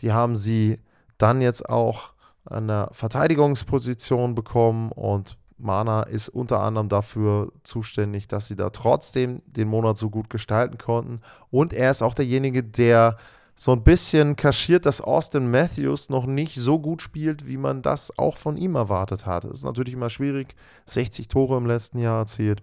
die 0.00 0.12
haben 0.12 0.34
sie 0.34 0.78
dann 1.18 1.40
jetzt 1.40 1.68
auch 1.68 2.12
an 2.44 2.66
der 2.66 2.88
Verteidigungsposition 2.92 4.34
bekommen. 4.34 4.90
Und 4.90 5.36
Mana 5.58 6.02
ist 6.02 6.28
unter 6.28 6.60
anderem 6.60 6.88
dafür 6.88 7.52
zuständig, 7.62 8.28
dass 8.28 8.46
sie 8.46 8.56
da 8.56 8.70
trotzdem 8.70 9.42
den 9.46 9.68
Monat 9.68 9.96
so 9.96 10.10
gut 10.10 10.28
gestalten 10.28 10.78
konnten. 10.78 11.20
Und 11.50 11.72
er 11.72 11.90
ist 11.90 12.02
auch 12.02 12.14
derjenige, 12.14 12.62
der 12.62 13.16
so 13.58 13.72
ein 13.72 13.82
bisschen 13.82 14.36
kaschiert, 14.36 14.84
dass 14.84 15.00
Austin 15.00 15.50
Matthews 15.50 16.10
noch 16.10 16.26
nicht 16.26 16.56
so 16.56 16.78
gut 16.78 17.00
spielt, 17.00 17.46
wie 17.46 17.56
man 17.56 17.80
das 17.80 18.16
auch 18.18 18.36
von 18.36 18.58
ihm 18.58 18.74
erwartet 18.74 19.24
hat. 19.24 19.44
Es 19.44 19.58
ist 19.58 19.64
natürlich 19.64 19.94
immer 19.94 20.10
schwierig, 20.10 20.54
60 20.84 21.28
Tore 21.28 21.56
im 21.56 21.64
letzten 21.64 21.98
Jahr 21.98 22.18
erzielt, 22.18 22.62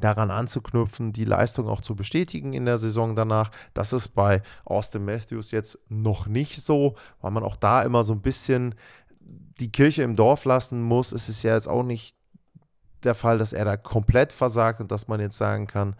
daran 0.00 0.30
anzuknüpfen, 0.30 1.12
die 1.12 1.24
Leistung 1.24 1.66
auch 1.66 1.80
zu 1.80 1.94
bestätigen 1.94 2.52
in 2.52 2.66
der 2.66 2.76
Saison 2.76 3.16
danach. 3.16 3.50
Das 3.72 3.94
ist 3.94 4.08
bei 4.08 4.42
Austin 4.66 5.06
Matthews 5.06 5.50
jetzt 5.50 5.78
noch 5.88 6.26
nicht 6.26 6.62
so, 6.62 6.94
weil 7.22 7.30
man 7.30 7.42
auch 7.42 7.56
da 7.56 7.82
immer 7.82 8.04
so 8.04 8.12
ein 8.12 8.20
bisschen 8.20 8.74
die 9.62 9.72
Kirche 9.72 10.02
im 10.02 10.16
Dorf 10.16 10.44
lassen 10.44 10.82
muss. 10.82 11.12
Es 11.12 11.28
ist 11.28 11.42
ja 11.42 11.54
jetzt 11.54 11.68
auch 11.68 11.84
nicht 11.84 12.16
der 13.04 13.14
Fall, 13.14 13.38
dass 13.38 13.52
er 13.52 13.64
da 13.64 13.76
komplett 13.76 14.32
versagt 14.32 14.80
und 14.80 14.90
dass 14.90 15.08
man 15.08 15.20
jetzt 15.20 15.36
sagen 15.36 15.66
kann, 15.66 15.94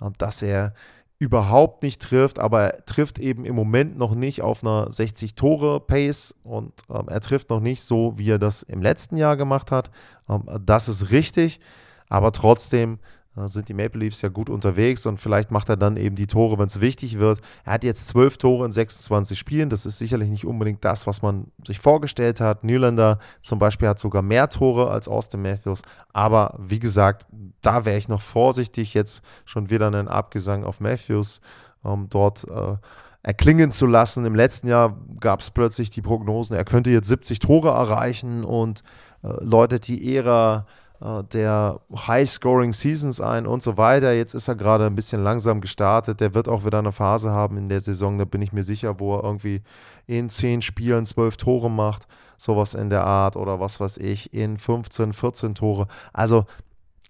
äh, 0.00 0.10
dass 0.18 0.42
er 0.42 0.74
überhaupt 1.18 1.84
nicht 1.84 2.02
trifft, 2.02 2.40
aber 2.40 2.62
er 2.62 2.84
trifft 2.84 3.20
eben 3.20 3.44
im 3.44 3.54
Moment 3.54 3.96
noch 3.96 4.16
nicht 4.16 4.42
auf 4.42 4.64
einer 4.64 4.88
60-Tore-Pace 4.88 6.34
und 6.42 6.72
ähm, 6.90 7.08
er 7.08 7.20
trifft 7.20 7.50
noch 7.50 7.60
nicht 7.60 7.82
so, 7.82 8.14
wie 8.16 8.30
er 8.30 8.40
das 8.40 8.64
im 8.64 8.82
letzten 8.82 9.16
Jahr 9.16 9.36
gemacht 9.36 9.70
hat. 9.70 9.90
Ähm, 10.28 10.48
das 10.64 10.88
ist 10.88 11.10
richtig, 11.10 11.60
aber 12.08 12.32
trotzdem 12.32 12.98
sind 13.34 13.68
die 13.68 13.74
Maple 13.74 14.00
Leafs 14.00 14.20
ja 14.20 14.28
gut 14.28 14.50
unterwegs 14.50 15.06
und 15.06 15.18
vielleicht 15.18 15.50
macht 15.50 15.70
er 15.70 15.78
dann 15.78 15.96
eben 15.96 16.16
die 16.16 16.26
Tore, 16.26 16.58
wenn 16.58 16.66
es 16.66 16.82
wichtig 16.82 17.18
wird. 17.18 17.40
Er 17.64 17.74
hat 17.74 17.84
jetzt 17.84 18.08
zwölf 18.08 18.36
Tore 18.36 18.66
in 18.66 18.72
26 18.72 19.38
Spielen. 19.38 19.70
Das 19.70 19.86
ist 19.86 19.98
sicherlich 19.98 20.28
nicht 20.28 20.44
unbedingt 20.44 20.84
das, 20.84 21.06
was 21.06 21.22
man 21.22 21.46
sich 21.64 21.80
vorgestellt 21.80 22.40
hat. 22.40 22.62
Nylander 22.62 23.18
zum 23.40 23.58
Beispiel 23.58 23.88
hat 23.88 23.98
sogar 23.98 24.20
mehr 24.20 24.50
Tore 24.50 24.90
als 24.90 25.08
Austin 25.08 25.40
Matthews. 25.40 25.80
Aber 26.12 26.54
wie 26.58 26.78
gesagt, 26.78 27.26
da 27.62 27.86
wäre 27.86 27.96
ich 27.96 28.08
noch 28.08 28.20
vorsichtig, 28.20 28.92
jetzt 28.92 29.22
schon 29.46 29.70
wieder 29.70 29.86
einen 29.86 30.08
Abgesang 30.08 30.64
auf 30.64 30.80
Matthews 30.80 31.40
ähm, 31.86 32.08
dort 32.10 32.44
äh, 32.50 32.76
erklingen 33.22 33.72
zu 33.72 33.86
lassen. 33.86 34.26
Im 34.26 34.34
letzten 34.34 34.68
Jahr 34.68 34.98
gab 35.20 35.40
es 35.40 35.50
plötzlich 35.50 35.88
die 35.88 36.02
Prognosen, 36.02 36.54
er 36.54 36.64
könnte 36.64 36.90
jetzt 36.90 37.08
70 37.08 37.38
Tore 37.38 37.70
erreichen 37.70 38.44
und 38.44 38.82
äh, 39.22 39.28
läutet 39.40 39.86
die 39.88 40.14
Ära 40.14 40.66
äh, 41.02 41.24
der 41.24 41.80
High-Scoring-Seasons 41.94 43.20
ein 43.20 43.46
und 43.46 43.62
so 43.62 43.76
weiter. 43.76 44.12
Jetzt 44.12 44.34
ist 44.34 44.48
er 44.48 44.54
gerade 44.54 44.86
ein 44.86 44.94
bisschen 44.94 45.22
langsam 45.22 45.60
gestartet. 45.60 46.20
Der 46.20 46.34
wird 46.34 46.48
auch 46.48 46.64
wieder 46.64 46.78
eine 46.78 46.92
Phase 46.92 47.30
haben 47.30 47.56
in 47.56 47.68
der 47.68 47.80
Saison, 47.80 48.18
da 48.18 48.24
bin 48.24 48.42
ich 48.42 48.52
mir 48.52 48.62
sicher, 48.62 49.00
wo 49.00 49.16
er 49.16 49.24
irgendwie 49.24 49.62
in 50.06 50.30
10 50.30 50.62
Spielen 50.62 51.06
12 51.06 51.36
Tore 51.36 51.70
macht, 51.70 52.06
sowas 52.36 52.74
in 52.74 52.90
der 52.90 53.04
Art 53.04 53.36
oder 53.36 53.60
was 53.60 53.80
weiß 53.80 53.98
ich, 53.98 54.32
in 54.32 54.58
15, 54.58 55.12
14 55.12 55.54
Tore. 55.54 55.88
Also 56.12 56.44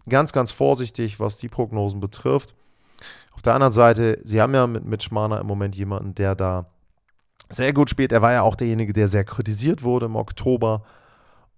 ganz, 0.09 0.33
ganz 0.33 0.53
vorsichtig, 0.53 1.21
was 1.21 1.37
die 1.37 1.49
Prognosen 1.49 2.01
betrifft. 2.01 2.55
Auf 3.35 3.43
der 3.43 3.55
anderen 3.55 3.73
Seite, 3.73 4.21
sie 4.25 4.41
haben 4.41 4.55
ja 4.55 4.67
mit 4.67 4.85
Mitch 4.85 5.09
Marner 5.11 5.41
im 5.41 5.47
Moment 5.47 5.75
jemanden, 5.77 6.15
der 6.15 6.35
da 6.35 6.67
sehr 7.49 7.73
gut 7.73 7.91
spielt. 7.91 8.13
Er 8.13 8.23
war 8.23 8.33
ja 8.33 8.43
auch 8.43 8.57
derjenige, 8.57 8.93
der 8.93 9.09
sehr 9.09 9.25
kritisiert 9.25 9.83
wurde 9.83 10.07
im 10.07 10.17
Oktober 10.17 10.83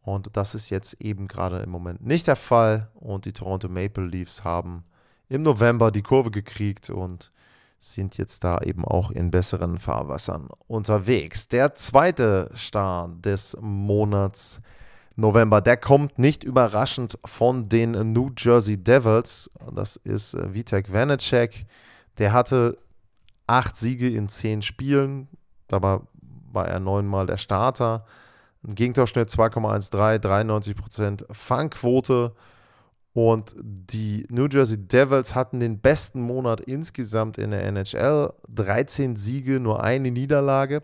und 0.05 0.37
das 0.37 0.55
ist 0.55 0.69
jetzt 0.69 1.01
eben 1.01 1.29
gerade 1.29 1.59
im 1.61 1.71
Moment 1.71 2.05
nicht 2.05 2.27
der 2.27 2.37
Fall. 2.37 2.91
Und 2.95 3.25
die 3.25 3.33
Toronto 3.33 3.69
Maple 3.69 4.07
Leafs 4.07 4.45
haben 4.45 4.85
im 5.29 5.43
November 5.43 5.91
die 5.91 6.03
Kurve 6.03 6.31
gekriegt 6.31 6.91
und 6.91 7.33
sind 7.79 8.19
jetzt 8.19 8.45
da 8.45 8.59
eben 8.59 8.85
auch 8.85 9.11
in 9.11 9.31
besseren 9.31 9.79
Fahrwassern 9.79 10.49
unterwegs. 10.67 11.49
Der 11.49 11.75
zweite 11.75 12.51
Star 12.55 13.09
des 13.09 13.57
Monats 13.61 14.61
November, 15.17 15.61
der 15.61 15.77
kommt 15.77 16.19
nicht 16.19 16.45
überraschend 16.45 17.19
von 17.25 17.69
den 17.69 17.93
New 18.13 18.31
Jersey 18.37 18.77
Devils. 18.77 19.51
Das 19.73 19.97
ist 19.97 20.35
äh, 20.35 20.53
Vitek 20.53 20.93
Vanacek. 20.93 21.67
Der 22.19 22.33
hatte 22.33 22.77
acht 23.47 23.77
Siege 23.77 24.11
in 24.11 24.29
zehn 24.29 24.61
Spielen. 24.61 25.29
Dabei 25.69 26.01
war 26.53 26.69
er 26.69 26.81
neunmal 26.81 27.27
der 27.27 27.37
Starter. 27.39 28.05
Ein 28.67 28.75
Gegentorschnitt 28.75 29.29
2,13, 29.29 30.21
93% 30.21 31.25
Fangquote. 31.31 32.33
Und 33.13 33.55
die 33.63 34.27
New 34.29 34.49
Jersey 34.51 34.77
Devils 34.77 35.35
hatten 35.35 35.61
den 35.61 35.79
besten 35.81 36.21
Monat 36.21 36.61
insgesamt 36.61 37.39
in 37.39 37.53
der 37.53 37.65
NHL. 37.65 38.33
13 38.49 39.17
Siege, 39.17 39.61
nur 39.61 39.83
eine 39.85 40.11
Niederlage. 40.11 40.83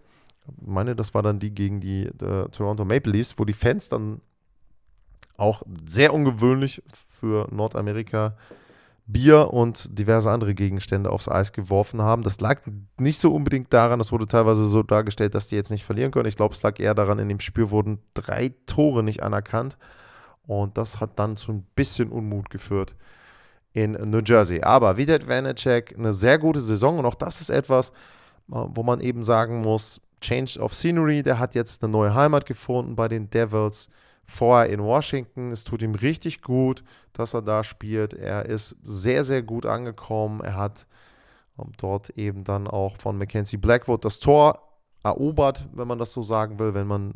Ich 0.60 0.66
meine, 0.66 0.94
das 0.94 1.14
war 1.14 1.22
dann 1.22 1.38
die 1.38 1.52
gegen 1.52 1.80
die, 1.80 2.08
die 2.12 2.44
Toronto 2.52 2.84
Maple 2.84 3.12
Leafs, 3.12 3.38
wo 3.38 3.44
die 3.44 3.52
Fans 3.52 3.88
dann 3.88 4.20
auch 5.36 5.62
sehr 5.86 6.12
ungewöhnlich 6.12 6.82
für 7.08 7.48
Nordamerika 7.50 8.36
Bier 9.12 9.52
und 9.52 9.98
diverse 9.98 10.30
andere 10.30 10.54
Gegenstände 10.54 11.10
aufs 11.10 11.28
Eis 11.28 11.52
geworfen 11.52 12.02
haben. 12.02 12.22
Das 12.22 12.40
lag 12.40 12.60
nicht 12.98 13.18
so 13.18 13.34
unbedingt 13.34 13.72
daran, 13.72 13.98
das 13.98 14.12
wurde 14.12 14.26
teilweise 14.26 14.66
so 14.66 14.82
dargestellt, 14.82 15.34
dass 15.34 15.46
die 15.46 15.56
jetzt 15.56 15.70
nicht 15.70 15.84
verlieren 15.84 16.10
können. 16.10 16.28
Ich 16.28 16.36
glaube, 16.36 16.54
es 16.54 16.62
lag 16.62 16.78
eher 16.78 16.94
daran, 16.94 17.18
in 17.18 17.28
dem 17.28 17.40
Spiel 17.40 17.70
wurden 17.70 17.98
drei 18.14 18.52
Tore 18.66 19.02
nicht 19.02 19.22
anerkannt. 19.22 19.76
Und 20.46 20.78
das 20.78 21.00
hat 21.00 21.18
dann 21.18 21.36
zu 21.36 21.52
ein 21.52 21.66
bisschen 21.74 22.10
Unmut 22.10 22.50
geführt 22.50 22.94
in 23.72 23.92
New 23.92 24.20
Jersey. 24.24 24.62
Aber 24.62 24.96
wie 24.96 25.06
der 25.06 25.26
Vanacek 25.26 25.94
eine 25.96 26.12
sehr 26.12 26.38
gute 26.38 26.60
Saison 26.60 26.98
und 26.98 27.06
auch 27.06 27.14
das 27.14 27.40
ist 27.40 27.50
etwas, 27.50 27.90
äh, 27.90 27.92
wo 28.52 28.82
man 28.82 29.00
eben 29.00 29.22
sagen 29.22 29.60
muss, 29.60 30.00
Change 30.20 30.60
of 30.60 30.74
Scenery, 30.74 31.22
der 31.22 31.38
hat 31.38 31.54
jetzt 31.54 31.82
eine 31.82 31.92
neue 31.92 32.14
Heimat 32.14 32.46
gefunden 32.46 32.96
bei 32.96 33.08
den 33.08 33.30
Devils 33.30 33.88
vorher 34.30 34.70
in 34.70 34.82
Washington. 34.82 35.50
Es 35.50 35.64
tut 35.64 35.82
ihm 35.82 35.94
richtig 35.94 36.42
gut, 36.42 36.84
dass 37.12 37.34
er 37.34 37.42
da 37.42 37.64
spielt. 37.64 38.14
Er 38.14 38.46
ist 38.46 38.76
sehr, 38.82 39.24
sehr 39.24 39.42
gut 39.42 39.66
angekommen. 39.66 40.40
Er 40.40 40.56
hat 40.56 40.86
ähm, 41.58 41.72
dort 41.76 42.10
eben 42.10 42.44
dann 42.44 42.66
auch 42.66 42.96
von 42.96 43.18
Mackenzie 43.18 43.56
Blackwood 43.56 44.04
das 44.04 44.20
Tor 44.20 44.62
erobert, 45.02 45.66
wenn 45.72 45.88
man 45.88 45.98
das 45.98 46.12
so 46.12 46.22
sagen 46.22 46.58
will, 46.58 46.74
wenn 46.74 46.86
man 46.86 47.12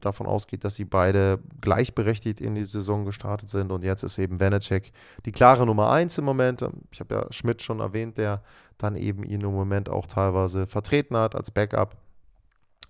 davon 0.00 0.26
ausgeht, 0.26 0.64
dass 0.64 0.74
sie 0.74 0.84
beide 0.84 1.38
gleichberechtigt 1.60 2.40
in 2.40 2.54
die 2.54 2.64
Saison 2.64 3.04
gestartet 3.04 3.48
sind. 3.48 3.72
Und 3.72 3.84
jetzt 3.84 4.02
ist 4.02 4.18
eben 4.18 4.40
Vanacek 4.40 4.92
die 5.24 5.32
klare 5.32 5.66
Nummer 5.66 5.90
1 5.90 6.18
im 6.18 6.24
Moment. 6.24 6.62
Ähm, 6.62 6.82
ich 6.90 7.00
habe 7.00 7.14
ja 7.14 7.26
Schmidt 7.30 7.62
schon 7.62 7.80
erwähnt, 7.80 8.18
der 8.18 8.42
dann 8.78 8.96
eben 8.96 9.22
ihn 9.22 9.40
im 9.40 9.54
Moment 9.54 9.88
auch 9.88 10.06
teilweise 10.06 10.66
vertreten 10.66 11.16
hat 11.16 11.34
als 11.34 11.50
Backup. 11.50 11.96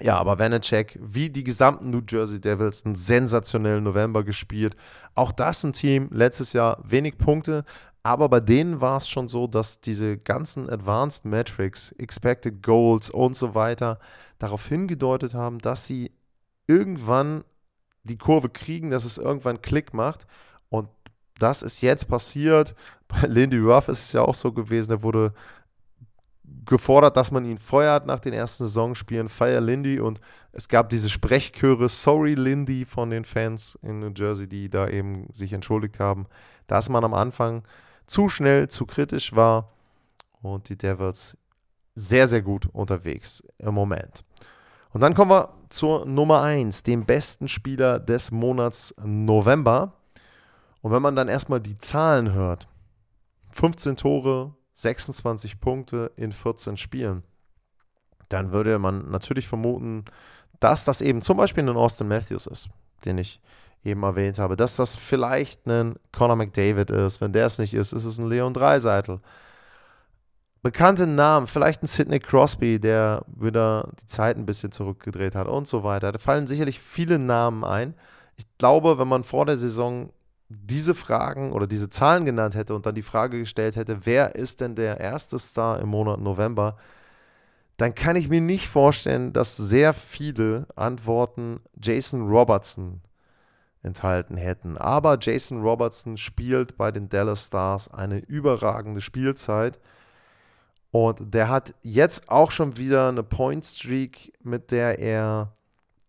Ja, 0.00 0.18
aber 0.18 0.38
Vanacek, 0.38 0.98
wie 1.00 1.30
die 1.30 1.44
gesamten 1.44 1.90
New 1.90 2.02
Jersey 2.06 2.40
Devils, 2.40 2.84
einen 2.84 2.96
sensationellen 2.96 3.82
November 3.82 4.24
gespielt. 4.24 4.76
Auch 5.14 5.32
das 5.32 5.64
ein 5.64 5.72
Team, 5.72 6.08
letztes 6.12 6.52
Jahr 6.52 6.78
wenig 6.84 7.16
Punkte, 7.16 7.64
aber 8.06 8.28
bei 8.28 8.38
denen 8.38 8.80
war 8.80 8.98
es 8.98 9.08
schon 9.08 9.26
so, 9.26 9.48
dass 9.48 9.80
diese 9.80 10.16
ganzen 10.16 10.70
Advanced 10.70 11.24
Metrics, 11.24 11.90
Expected 11.92 12.62
Goals 12.62 13.10
und 13.10 13.34
so 13.34 13.56
weiter 13.56 13.98
darauf 14.38 14.66
hingedeutet 14.66 15.34
haben, 15.34 15.58
dass 15.58 15.86
sie 15.86 16.12
irgendwann 16.68 17.42
die 18.04 18.16
Kurve 18.16 18.48
kriegen, 18.48 18.90
dass 18.90 19.04
es 19.04 19.18
irgendwann 19.18 19.60
Klick 19.60 19.92
macht. 19.92 20.26
Und 20.68 20.88
das 21.38 21.62
ist 21.62 21.80
jetzt 21.80 22.06
passiert. 22.06 22.76
Bei 23.08 23.26
Lindy 23.26 23.58
Ruff 23.58 23.88
ist 23.88 24.04
es 24.04 24.12
ja 24.12 24.22
auch 24.22 24.34
so 24.34 24.52
gewesen, 24.52 24.90
der 24.90 25.02
wurde 25.02 25.32
gefordert, 26.64 27.16
dass 27.16 27.30
man 27.30 27.44
ihn 27.44 27.58
feuert 27.58 28.06
nach 28.06 28.20
den 28.20 28.32
ersten 28.32 28.66
Saisonspielen, 28.66 29.28
Fire 29.28 29.60
Lindy 29.60 30.00
und 30.00 30.20
es 30.52 30.68
gab 30.68 30.88
diese 30.90 31.10
Sprechchöre 31.10 31.88
Sorry 31.88 32.34
Lindy 32.34 32.84
von 32.84 33.10
den 33.10 33.24
Fans 33.24 33.78
in 33.82 34.00
New 34.00 34.12
Jersey, 34.14 34.48
die 34.48 34.68
da 34.68 34.88
eben 34.88 35.28
sich 35.32 35.52
entschuldigt 35.52 36.00
haben, 36.00 36.26
dass 36.66 36.88
man 36.88 37.04
am 37.04 37.14
Anfang 37.14 37.62
zu 38.06 38.28
schnell, 38.28 38.68
zu 38.68 38.86
kritisch 38.86 39.34
war 39.34 39.72
und 40.42 40.68
die 40.68 40.76
Devils 40.76 41.36
sehr, 41.94 42.26
sehr 42.26 42.42
gut 42.42 42.66
unterwegs 42.72 43.42
im 43.58 43.74
Moment. 43.74 44.24
Und 44.92 45.00
dann 45.00 45.14
kommen 45.14 45.30
wir 45.30 45.50
zur 45.68 46.06
Nummer 46.06 46.42
1, 46.42 46.82
dem 46.82 47.04
besten 47.04 47.48
Spieler 47.48 47.98
des 47.98 48.30
Monats 48.30 48.94
November. 49.02 49.92
Und 50.80 50.92
wenn 50.92 51.02
man 51.02 51.16
dann 51.16 51.28
erstmal 51.28 51.60
die 51.60 51.78
Zahlen 51.78 52.32
hört, 52.32 52.66
15 53.50 53.96
Tore, 53.96 54.54
26 54.76 55.58
Punkte 55.58 56.12
in 56.16 56.32
14 56.32 56.76
Spielen. 56.76 57.22
dann 58.28 58.50
würde 58.50 58.80
man 58.80 59.08
natürlich 59.10 59.46
vermuten, 59.46 60.04
dass 60.58 60.84
das 60.84 61.00
eben 61.00 61.22
zum 61.22 61.36
Beispiel 61.36 61.62
ein 61.62 61.76
Austin 61.76 62.08
Matthews 62.08 62.46
ist, 62.46 62.68
den 63.04 63.18
ich 63.18 63.40
eben 63.84 64.02
erwähnt 64.02 64.40
habe, 64.40 64.56
dass 64.56 64.74
das 64.74 64.96
vielleicht 64.96 65.64
ein 65.66 65.94
Conor 66.10 66.34
McDavid 66.34 66.90
ist. 66.90 67.20
Wenn 67.20 67.32
der 67.32 67.46
es 67.46 67.58
nicht 67.58 67.72
ist, 67.72 67.92
ist 67.92 68.04
es 68.04 68.18
ein 68.18 68.28
Leon 68.28 68.52
Dreiseitel. 68.52 69.20
Bekannte 70.62 71.06
Namen, 71.06 71.46
vielleicht 71.46 71.84
ein 71.84 71.86
Sidney 71.86 72.18
Crosby, 72.18 72.80
der 72.80 73.24
wieder 73.28 73.92
die 74.00 74.06
Zeit 74.06 74.36
ein 74.36 74.46
bisschen 74.46 74.72
zurückgedreht 74.72 75.36
hat 75.36 75.46
und 75.46 75.68
so 75.68 75.84
weiter. 75.84 76.10
Da 76.10 76.18
fallen 76.18 76.48
sicherlich 76.48 76.80
viele 76.80 77.20
Namen 77.20 77.62
ein. 77.62 77.94
Ich 78.36 78.46
glaube, 78.58 78.98
wenn 78.98 79.06
man 79.06 79.22
vor 79.22 79.46
der 79.46 79.56
Saison 79.56 80.10
diese 80.48 80.94
Fragen 80.94 81.52
oder 81.52 81.66
diese 81.66 81.90
Zahlen 81.90 82.24
genannt 82.24 82.54
hätte 82.54 82.74
und 82.74 82.86
dann 82.86 82.94
die 82.94 83.02
Frage 83.02 83.38
gestellt 83.38 83.76
hätte, 83.76 84.06
wer 84.06 84.36
ist 84.36 84.60
denn 84.60 84.74
der 84.74 85.00
erste 85.00 85.38
Star 85.38 85.80
im 85.80 85.88
Monat 85.88 86.20
November, 86.20 86.76
dann 87.76 87.94
kann 87.94 88.16
ich 88.16 88.28
mir 88.28 88.40
nicht 88.40 88.68
vorstellen, 88.68 89.32
dass 89.32 89.56
sehr 89.56 89.92
viele 89.92 90.66
Antworten 90.76 91.60
Jason 91.80 92.28
Robertson 92.28 93.00
enthalten 93.82 94.36
hätten. 94.36 94.78
Aber 94.78 95.18
Jason 95.20 95.62
Robertson 95.62 96.16
spielt 96.16 96.76
bei 96.76 96.90
den 96.90 97.08
Dallas 97.08 97.46
Stars 97.46 97.88
eine 97.92 98.18
überragende 98.18 99.00
Spielzeit. 99.00 99.78
Und 100.90 101.34
der 101.34 101.48
hat 101.48 101.74
jetzt 101.82 102.30
auch 102.30 102.50
schon 102.50 102.78
wieder 102.78 103.08
eine 103.08 103.22
Point 103.22 103.64
Streak, 103.64 104.32
mit 104.42 104.70
der 104.70 104.98
er 104.98 105.52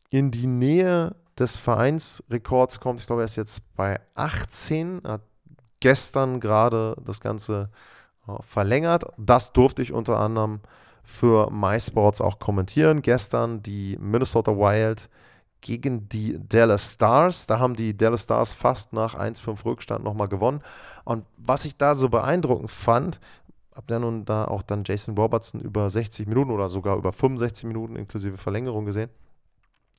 in 0.10 0.32
die 0.32 0.48
Nähe 0.48 1.16
des 1.40 1.58
Vereinsrekords 1.58 2.80
kommt. 2.80 3.00
Ich 3.00 3.08
glaube, 3.08 3.22
er 3.22 3.26
ist 3.26 3.36
jetzt 3.36 3.62
bei 3.76 4.00
18. 4.16 5.04
Er 5.04 5.14
hat 5.14 5.22
gestern 5.80 6.40
gerade 6.40 6.96
das 7.04 7.22
Ganze 7.22 7.70
äh, 8.28 8.32
verlängert. 8.42 9.06
Das 9.18 9.54
durfte 9.54 9.82
ich 9.82 9.94
unter 9.94 10.20
anderem 10.20 10.62
für 11.04 11.50
MySports 11.52 12.22
auch 12.22 12.40
kommentieren. 12.40 13.02
Gestern 13.02 13.64
die 13.64 13.98
Minnesota 14.00 14.52
Wild 14.52 15.10
gegen 15.62 16.10
die 16.10 16.38
Dallas 16.48 16.94
Stars. 16.94 17.48
Da 17.48 17.60
haben 17.60 17.76
die 17.76 17.96
Dallas 17.96 18.24
Stars 18.24 18.54
fast 18.54 18.94
nach 18.94 19.16
1-5 19.16 19.66
Rückstand 19.66 20.04
nochmal 20.04 20.28
gewonnen. 20.28 20.62
Und 21.04 21.26
was 21.38 21.66
ich 21.66 21.78
da 21.78 21.96
so 21.96 22.10
beeindruckend 22.10 22.72
fand, 22.72 23.20
habe 23.76 23.88
dann 23.88 24.02
nun 24.02 24.26
da 24.26 24.46
auch 24.46 24.64
dann 24.64 24.84
Jason 24.86 25.16
Robertson 25.16 25.62
über 25.62 25.90
60 25.90 26.28
Minuten 26.28 26.52
oder 26.52 26.68
sogar 26.68 26.98
über 26.98 27.14
65 27.14 27.66
Minuten 27.66 27.96
inklusive 27.96 28.38
Verlängerung 28.38 28.86
gesehen. 28.86 29.10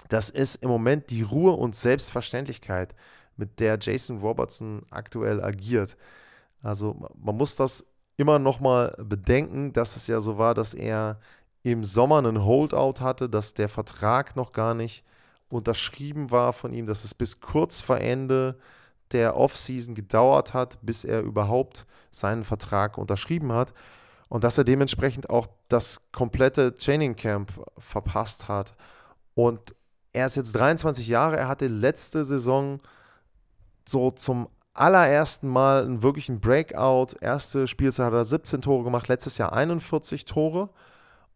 Das 0.09 0.31
ist 0.31 0.57
im 0.57 0.71
Moment 0.71 1.11
die 1.11 1.23
Ruhe 1.23 1.53
und 1.53 1.75
Selbstverständlichkeit, 1.75 2.95
mit 3.37 3.61
der 3.61 3.79
Jason 3.81 4.19
Robertson 4.19 4.83
aktuell 4.91 5.43
agiert. 5.43 5.97
Also 6.63 6.97
man 7.17 7.37
muss 7.37 7.57
das 7.57 7.87
immer 8.17 8.39
noch 8.39 8.61
mal 8.61 8.95
bedenken, 8.99 9.73
dass 9.73 9.97
es 9.97 10.07
ja 10.09 10.21
so 10.21 10.39
war, 10.39 10.55
dass 10.55 10.75
er 10.75 11.21
im 11.63 11.85
Sommer 11.85 12.19
einen 12.19 12.45
Holdout 12.45 13.01
hatte, 13.01 13.29
dass 13.29 13.55
der 13.55 13.69
Vertrag 13.69 14.35
noch 14.35 14.53
gar 14.53 14.75
nicht 14.75 15.05
unterschrieben 15.49 16.31
war 16.31 16.53
von 16.53 16.73
ihm, 16.73 16.87
dass 16.87 17.05
es 17.05 17.15
bis 17.15 17.41
kurz 17.41 17.81
vor 17.81 17.99
Ende 17.99 18.59
der 19.13 19.37
Offseason 19.37 19.95
gedauert 19.95 20.53
hat, 20.53 20.79
bis 20.83 21.05
er 21.05 21.21
überhaupt 21.23 21.87
seinen 22.11 22.45
Vertrag 22.45 22.99
unterschrieben 22.99 23.53
hat 23.53 23.73
und 24.29 24.45
dass 24.45 24.59
er 24.59 24.65
dementsprechend 24.65 25.31
auch 25.31 25.47
das 25.69 26.03
komplette 26.13 26.75
Training 26.75 27.17
Camp 27.17 27.53
verpasst 27.79 28.49
hat. 28.49 28.75
Und 29.35 29.75
er 30.19 30.27
ist 30.27 30.37
jetzt 30.37 30.53
23 30.53 31.07
Jahre, 31.07 31.37
er 31.37 31.49
hatte 31.49 31.69
letzte 31.69 32.25
Saison 32.25 32.81
so 33.89 34.11
zum 34.11 34.49
allerersten 34.75 35.49
Mal 35.49 35.85
einen 35.85 36.03
wirklichen 36.03 36.41
Breakout. 36.41 37.17
Erste 37.21 37.67
Spielzeit 37.67 38.07
hat 38.07 38.13
er 38.13 38.25
17 38.25 38.63
Tore 38.63 38.85
gemacht, 38.85 39.09
letztes 39.09 39.39
Jahr 39.39 39.53
41 39.53 40.25
Tore. 40.25 40.71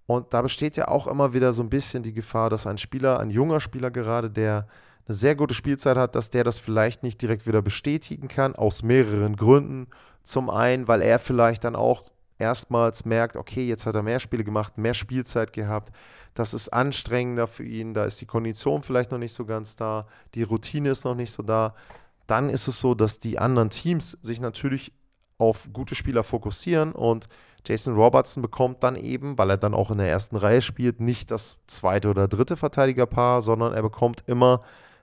Und 0.07 0.35
da 0.35 0.43
besteht 0.43 0.77
ja 0.77 0.89
auch 0.89 1.07
immer 1.07 1.33
wieder 1.33 1.53
so 1.53 1.62
ein 1.62 1.71
bisschen 1.71 2.03
die 2.03 2.12
Gefahr, 2.12 2.51
dass 2.51 2.67
ein 2.67 2.79
Spieler, 2.79 3.21
ein 3.21 3.31
junger 3.31 3.61
Spieler 3.61 3.91
gerade, 3.91 4.31
der 4.31 4.67
eine 5.07 5.17
sehr 5.17 5.35
gute 5.35 5.55
Spielzeit 5.55 5.97
hat, 5.97 6.15
dass 6.15 6.31
der 6.31 6.45
das 6.45 6.59
vielleicht 6.59 7.03
nicht 7.03 7.21
direkt 7.23 7.47
wieder 7.47 7.62
bestätigen 7.62 8.29
kann, 8.29 8.55
aus 8.55 8.83
mehreren 8.83 9.37
Gründen. 9.37 9.88
Zum 10.23 10.51
einen, 10.51 10.87
weil 10.87 11.03
er 11.03 11.18
vielleicht 11.18 11.64
dann 11.64 11.77
auch 11.77 12.05
erstmals 12.42 13.05
merkt, 13.05 13.37
okay, 13.37 13.66
jetzt 13.66 13.87
hat 13.87 13.94
er 13.94 14.02
mehr 14.02 14.20
Spiele 14.20 14.44
gemacht, 14.44 14.76
mehr 14.76 14.94
Spielzeit 14.94 15.52
gehabt. 15.52 15.94
Das 16.35 16.52
ist 16.55 16.70
anstrengender 16.70 17.46
für 17.46 17.64
ihn, 17.64 17.94
da 17.94 18.05
ist 18.05 18.20
die 18.20 18.26
Kondition 18.26 18.83
vielleicht 18.83 19.12
noch 19.12 19.18
nicht 19.18 19.33
so 19.33 19.44
ganz 19.44 19.76
da, 19.76 20.07
die 20.35 20.42
Routine 20.42 20.90
ist 20.90 21.05
noch 21.05 21.14
nicht 21.14 21.31
so 21.31 21.42
da. 21.42 21.74
Dann 22.26 22.48
ist 22.48 22.68
es 22.68 22.81
so, 22.81 22.94
dass 22.94 23.20
die 23.20 23.38
anderen 23.38 23.70
Teams 23.70 24.18
sich 24.22 24.40
natürlich 24.40 24.92
auf 25.38 25.68
gute 25.72 25.94
Spieler 25.94 26.24
fokussieren 26.24 26.92
und 26.92 27.28
Jason 27.64 27.94
Robertson 27.94 28.42
bekommt 28.42 28.83
dann 28.83 28.96
eben, 28.96 29.38
weil 29.38 29.50
er 29.50 29.57
dann 29.57 29.74
auch 29.74 29.90
in 29.90 29.98
der 29.98 30.09
ersten 30.09 30.37
Reihe 30.37 30.62
spielt, 30.62 31.00
nicht 31.00 31.31
das 31.31 31.59
zweite 31.68 32.09
oder 32.09 32.26
dritte 32.26 32.57
Verteidigerpaar, 32.57 33.40
sondern 33.40 33.72
er 33.72 33.83
bekommt 33.83 34.24
immer 34.26 34.62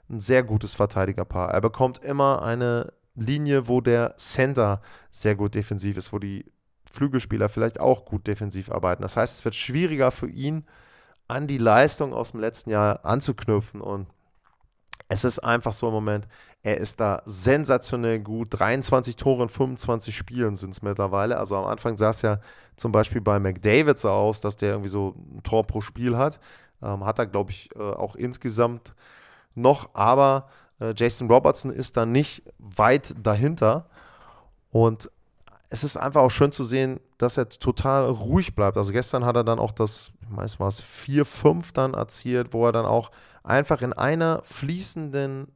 ein 0.10 0.20
sehr 0.20 0.44
gutes 0.44 0.76
Verteidigerpaar. 0.76 1.52
Er 1.52 1.62
bekommt 1.62 2.00
immer 2.00 2.44
eine 2.44 2.92
Linie, 3.16 3.68
wo 3.68 3.82
der 3.82 4.18
Center 4.18 4.82
sehr 5.12 5.36
gut 5.36 5.56
defensiv 5.56 5.98
ist, 5.98 6.12
wo 6.12 6.20
die 6.20 6.46
Flügelspieler 6.92 7.50
vielleicht 7.50 7.80
auch 7.80 8.06
gut 8.06 8.28
defensiv 8.28 8.72
arbeiten. 8.72 9.02
Das 9.02 9.18
heißt, 9.18 9.40
es 9.40 9.46
wird 9.46 9.56
schwieriger 9.56 10.12
für 10.12 10.30
ihn, 10.30 10.66
an 11.28 11.48
die 11.48 11.60
Leistung 11.60 12.14
aus 12.14 12.32
dem 12.32 12.40
letzten 12.40 12.72
Jahr 12.72 13.06
anzuknüpfen. 13.06 13.82
Und 13.82 14.08
es 15.08 15.24
ist 15.24 15.40
einfach 15.40 15.74
so 15.74 15.88
im 15.88 15.94
Moment, 15.94 16.28
er 16.62 16.78
ist 16.78 17.00
da 17.00 17.22
sensationell 17.26 18.20
gut. 18.20 18.48
23 18.52 19.16
Tore 19.16 19.44
in 19.44 19.50
25 19.50 20.16
Spielen 20.16 20.56
sind 20.56 20.72
es 20.72 20.82
mittlerweile. 20.82 21.38
Also 21.38 21.56
am 21.56 21.66
Anfang 21.66 21.98
sah 21.98 22.10
es 22.10 22.22
ja 22.22 22.40
zum 22.76 22.92
Beispiel 22.92 23.22
bei 23.22 23.40
McDavid 23.40 23.98
so 23.98 24.10
aus, 24.10 24.42
dass 24.42 24.58
der 24.58 24.72
irgendwie 24.72 24.90
so 24.90 25.16
ein 25.36 25.44
Tor 25.44 25.64
pro 25.64 25.82
Spiel 25.82 26.18
hat. 26.18 26.40
Ähm, 26.82 27.06
hat 27.06 27.20
er, 27.20 27.28
glaube 27.28 27.52
ich, 27.52 27.70
äh, 27.76 27.80
auch 27.80 28.16
insgesamt 28.16 28.94
noch. 29.56 29.90
Aber 29.94 30.50
äh, 30.82 30.94
Jason 30.96 31.30
Robertson 31.30 31.72
ist 31.72 31.96
da 31.96 32.06
nicht 32.06 32.44
weit 32.58 33.14
dahinter. 33.22 33.90
Und 34.72 35.10
es 35.70 35.84
ist 35.84 35.98
einfach 35.98 36.22
auch 36.22 36.32
schön 36.32 36.52
zu 36.52 36.64
sehen, 36.64 37.00
dass 37.18 37.38
er 37.38 37.48
total 37.48 38.10
ruhig 38.10 38.56
bleibt. 38.56 38.78
Also 38.78 38.92
gestern 38.92 39.24
hat 39.24 39.36
er 39.36 39.44
dann 39.44 39.60
auch 39.60 39.72
das, 39.72 40.12
ich 40.22 40.44
es 40.44 40.60
war 40.60 40.68
es 40.68 40.84
4-5 40.84 41.74
dann 41.74 41.94
erzielt, 41.94 42.54
wo 42.54 42.66
er 42.66 42.72
dann 42.72 42.86
auch 42.86 43.12
einfach 43.44 43.82
in 43.82 43.94
einer 43.94 44.42
fließenden, 44.44 45.52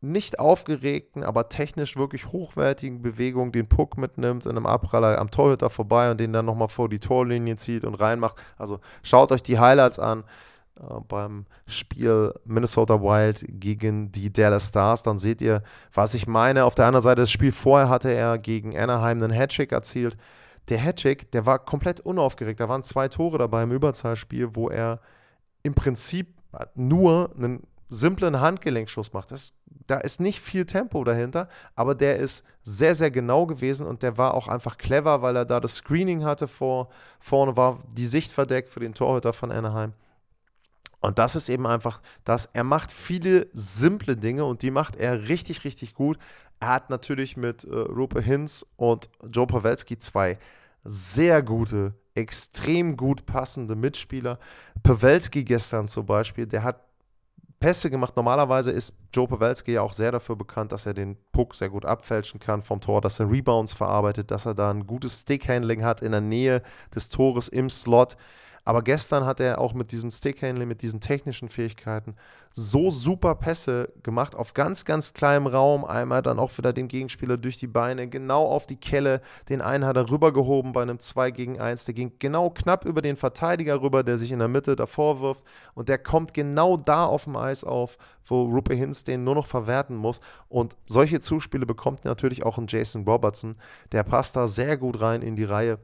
nicht 0.00 0.40
aufgeregten, 0.40 1.22
aber 1.22 1.48
technisch 1.48 1.96
wirklich 1.96 2.32
hochwertigen 2.32 3.02
Bewegung 3.02 3.52
den 3.52 3.68
Puck 3.68 3.96
mitnimmt, 3.96 4.46
in 4.46 4.50
einem 4.50 4.66
Abpraller 4.66 5.20
am 5.20 5.30
Torhüter 5.30 5.70
vorbei 5.70 6.10
und 6.10 6.18
den 6.18 6.32
dann 6.32 6.44
nochmal 6.44 6.66
vor 6.66 6.88
die 6.88 6.98
Torlinie 6.98 7.54
zieht 7.54 7.84
und 7.84 7.94
reinmacht. 7.94 8.34
Also 8.58 8.80
schaut 9.04 9.30
euch 9.30 9.44
die 9.44 9.60
Highlights 9.60 10.00
an 10.00 10.24
beim 11.08 11.46
Spiel 11.66 12.34
Minnesota 12.44 13.00
Wild 13.00 13.44
gegen 13.48 14.12
die 14.12 14.32
Dallas 14.32 14.68
Stars. 14.68 15.02
Dann 15.02 15.18
seht 15.18 15.40
ihr, 15.40 15.62
was 15.92 16.14
ich 16.14 16.26
meine. 16.26 16.64
Auf 16.64 16.74
der 16.74 16.86
anderen 16.86 17.02
Seite, 17.02 17.22
das 17.22 17.30
Spiel 17.30 17.52
vorher 17.52 17.88
hatte 17.88 18.12
er 18.12 18.38
gegen 18.38 18.76
Anaheim 18.76 19.22
einen 19.22 19.32
Hattrick 19.32 19.72
erzielt. 19.72 20.16
Der 20.68 20.78
Hattrick, 20.78 21.30
der 21.32 21.46
war 21.46 21.58
komplett 21.58 22.00
unaufgeregt. 22.00 22.60
Da 22.60 22.68
waren 22.68 22.82
zwei 22.82 23.08
Tore 23.08 23.38
dabei 23.38 23.62
im 23.62 23.72
Überzahlspiel, 23.72 24.54
wo 24.54 24.68
er 24.68 25.00
im 25.62 25.74
Prinzip 25.74 26.28
nur 26.74 27.32
einen 27.36 27.66
simplen 27.88 28.40
Handgelenkschuss 28.40 29.12
macht. 29.12 29.30
Das, 29.30 29.54
da 29.86 29.98
ist 29.98 30.18
nicht 30.18 30.40
viel 30.40 30.64
Tempo 30.64 31.04
dahinter, 31.04 31.48
aber 31.74 31.94
der 31.94 32.16
ist 32.16 32.44
sehr, 32.62 32.94
sehr 32.94 33.10
genau 33.10 33.46
gewesen 33.46 33.86
und 33.86 34.02
der 34.02 34.16
war 34.16 34.34
auch 34.34 34.48
einfach 34.48 34.78
clever, 34.78 35.20
weil 35.22 35.36
er 35.36 35.44
da 35.44 35.60
das 35.60 35.76
Screening 35.76 36.24
hatte 36.24 36.48
vor, 36.48 36.88
vorne, 37.20 37.56
war 37.56 37.78
die 37.94 38.06
Sicht 38.06 38.32
verdeckt 38.32 38.70
für 38.70 38.80
den 38.80 38.94
Torhüter 38.94 39.32
von 39.32 39.52
Anaheim. 39.52 39.92
Und 41.02 41.18
das 41.18 41.36
ist 41.36 41.48
eben 41.48 41.66
einfach 41.66 42.00
das, 42.24 42.48
er 42.52 42.64
macht 42.64 42.92
viele 42.92 43.48
simple 43.52 44.16
Dinge 44.16 44.44
und 44.44 44.62
die 44.62 44.70
macht 44.70 44.96
er 44.96 45.28
richtig, 45.28 45.64
richtig 45.64 45.94
gut. 45.94 46.18
Er 46.60 46.68
hat 46.68 46.90
natürlich 46.90 47.36
mit 47.36 47.64
äh, 47.64 47.74
Rupe 47.74 48.22
Hinz 48.22 48.64
und 48.76 49.10
Joe 49.30 49.46
Pawelski 49.46 49.98
zwei 49.98 50.38
sehr 50.84 51.42
gute, 51.42 51.94
extrem 52.14 52.96
gut 52.96 53.26
passende 53.26 53.74
Mitspieler. 53.74 54.38
Pawelski 54.82 55.44
gestern 55.44 55.88
zum 55.88 56.06
Beispiel, 56.06 56.46
der 56.46 56.62
hat 56.62 56.80
Pässe 57.58 57.90
gemacht. 57.90 58.16
Normalerweise 58.16 58.70
ist 58.72 58.96
Joe 59.14 59.26
Pawelski 59.28 59.72
ja 59.72 59.82
auch 59.82 59.92
sehr 59.92 60.12
dafür 60.12 60.36
bekannt, 60.36 60.72
dass 60.72 60.86
er 60.86 60.94
den 60.94 61.16
Puck 61.30 61.54
sehr 61.54 61.68
gut 61.68 61.84
abfälschen 61.84 62.40
kann 62.40 62.62
vom 62.62 62.80
Tor, 62.80 63.00
dass 63.00 63.20
er 63.20 63.30
Rebounds 63.30 63.72
verarbeitet, 63.72 64.30
dass 64.30 64.46
er 64.46 64.54
da 64.54 64.70
ein 64.70 64.86
gutes 64.86 65.20
Stickhandling 65.20 65.84
hat 65.84 66.02
in 66.02 66.12
der 66.12 66.20
Nähe 66.20 66.62
des 66.94 67.08
Tores 67.08 67.48
im 67.48 67.70
Slot. 67.70 68.16
Aber 68.64 68.82
gestern 68.82 69.26
hat 69.26 69.40
er 69.40 69.60
auch 69.60 69.74
mit 69.74 69.90
diesem 69.90 70.10
Stickhandling, 70.10 70.68
mit 70.68 70.82
diesen 70.82 71.00
technischen 71.00 71.48
Fähigkeiten 71.48 72.14
so 72.54 72.90
super 72.90 73.34
Pässe 73.34 73.92
gemacht, 74.02 74.34
auf 74.34 74.54
ganz, 74.54 74.84
ganz 74.84 75.14
kleinem 75.14 75.46
Raum. 75.46 75.84
Einmal 75.84 76.22
dann 76.22 76.38
auch 76.38 76.56
wieder 76.58 76.72
den 76.72 76.86
Gegenspieler 76.86 77.36
durch 77.36 77.56
die 77.56 77.66
Beine, 77.66 78.08
genau 78.08 78.46
auf 78.46 78.66
die 78.66 78.76
Kelle. 78.76 79.20
Den 79.48 79.60
einen 79.60 79.84
hat 79.84 79.96
er 79.96 80.10
rübergehoben 80.10 80.72
bei 80.72 80.82
einem 80.82 80.98
2 80.98 81.30
gegen 81.30 81.60
1. 81.60 81.86
Der 81.86 81.94
ging 81.94 82.12
genau 82.18 82.50
knapp 82.50 82.84
über 82.84 83.02
den 83.02 83.16
Verteidiger 83.16 83.80
rüber, 83.80 84.02
der 84.02 84.18
sich 84.18 84.30
in 84.30 84.38
der 84.38 84.48
Mitte 84.48 84.76
davor 84.76 85.20
wirft. 85.20 85.44
Und 85.74 85.88
der 85.88 85.98
kommt 85.98 86.34
genau 86.34 86.76
da 86.76 87.04
auf 87.04 87.24
dem 87.24 87.36
Eis 87.36 87.64
auf, 87.64 87.96
wo 88.24 88.44
Rupe 88.44 88.74
Hinz 88.74 89.04
den 89.04 89.24
nur 89.24 89.34
noch 89.34 89.46
verwerten 89.46 89.96
muss. 89.96 90.20
Und 90.48 90.76
solche 90.86 91.20
Zuspiele 91.20 91.66
bekommt 91.66 92.04
natürlich 92.04 92.44
auch 92.44 92.58
ein 92.58 92.66
Jason 92.68 93.04
Robertson. 93.04 93.56
Der 93.92 94.02
passt 94.02 94.36
da 94.36 94.46
sehr 94.46 94.76
gut 94.76 95.00
rein 95.00 95.22
in 95.22 95.36
die 95.36 95.44
Reihe. 95.44 95.78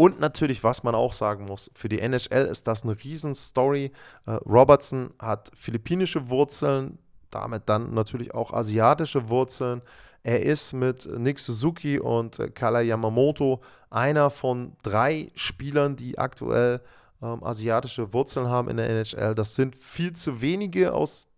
Und 0.00 0.18
natürlich, 0.18 0.64
was 0.64 0.82
man 0.82 0.94
auch 0.94 1.12
sagen 1.12 1.44
muss, 1.44 1.70
für 1.74 1.90
die 1.90 2.00
NHL 2.00 2.46
ist 2.46 2.66
das 2.66 2.84
eine 2.84 2.96
Riesenstory. 2.96 3.92
Äh, 4.24 4.30
Robertson 4.30 5.12
hat 5.18 5.50
philippinische 5.52 6.30
Wurzeln, 6.30 6.98
damit 7.30 7.68
dann 7.68 7.92
natürlich 7.92 8.32
auch 8.32 8.54
asiatische 8.54 9.28
Wurzeln. 9.28 9.82
Er 10.22 10.42
ist 10.42 10.72
mit 10.72 11.06
Nick 11.18 11.38
Suzuki 11.38 12.00
und 12.00 12.38
äh, 12.38 12.48
Kala 12.48 12.80
Yamamoto 12.80 13.60
einer 13.90 14.30
von 14.30 14.74
drei 14.82 15.30
Spielern, 15.34 15.96
die 15.96 16.16
aktuell 16.16 16.80
ähm, 17.20 17.44
asiatische 17.44 18.14
Wurzeln 18.14 18.48
haben 18.48 18.70
in 18.70 18.78
der 18.78 18.88
NHL. 18.88 19.34
Das 19.34 19.54
sind 19.54 19.76
viel 19.76 20.14
zu 20.14 20.40
wenige 20.40 20.94
aus 20.94 21.28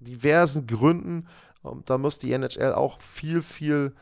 diversen 0.00 0.66
Gründen. 0.66 1.28
Ähm, 1.62 1.82
da 1.84 1.98
muss 1.98 2.18
die 2.18 2.32
NHL 2.32 2.72
auch 2.72 3.02
viel, 3.02 3.42
viel 3.42 3.94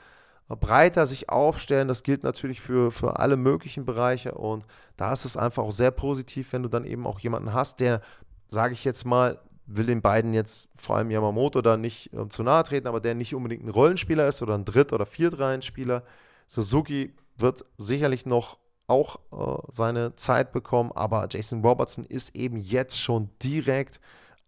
breiter 0.56 1.06
sich 1.06 1.28
aufstellen. 1.28 1.88
Das 1.88 2.02
gilt 2.02 2.22
natürlich 2.22 2.60
für, 2.60 2.90
für 2.90 3.18
alle 3.18 3.36
möglichen 3.36 3.84
Bereiche 3.84 4.32
und 4.32 4.64
da 4.96 5.12
ist 5.12 5.24
es 5.24 5.36
einfach 5.36 5.62
auch 5.62 5.72
sehr 5.72 5.90
positiv, 5.90 6.52
wenn 6.52 6.62
du 6.62 6.68
dann 6.68 6.84
eben 6.84 7.06
auch 7.06 7.18
jemanden 7.20 7.52
hast, 7.52 7.80
der, 7.80 8.00
sage 8.48 8.74
ich 8.74 8.84
jetzt 8.84 9.04
mal, 9.04 9.40
will 9.66 9.86
den 9.86 10.02
beiden 10.02 10.34
jetzt 10.34 10.68
vor 10.76 10.96
allem 10.96 11.10
Yamamoto 11.10 11.62
da 11.62 11.76
nicht 11.76 12.12
äh, 12.12 12.28
zu 12.28 12.42
nahe 12.42 12.62
treten, 12.64 12.86
aber 12.86 13.00
der 13.00 13.14
nicht 13.14 13.34
unbedingt 13.34 13.64
ein 13.64 13.70
Rollenspieler 13.70 14.26
ist 14.28 14.42
oder 14.42 14.54
ein 14.54 14.64
Dritt- 14.64 14.92
oder 14.92 15.06
Viertreihenspieler. 15.06 16.02
Suzuki 16.46 17.14
wird 17.36 17.64
sicherlich 17.78 18.26
noch 18.26 18.58
auch 18.86 19.20
äh, 19.32 19.62
seine 19.70 20.16
Zeit 20.16 20.52
bekommen, 20.52 20.92
aber 20.94 21.26
Jason 21.30 21.64
Robertson 21.64 22.04
ist 22.04 22.34
eben 22.34 22.56
jetzt 22.56 23.00
schon 23.00 23.30
direkt 23.42 24.00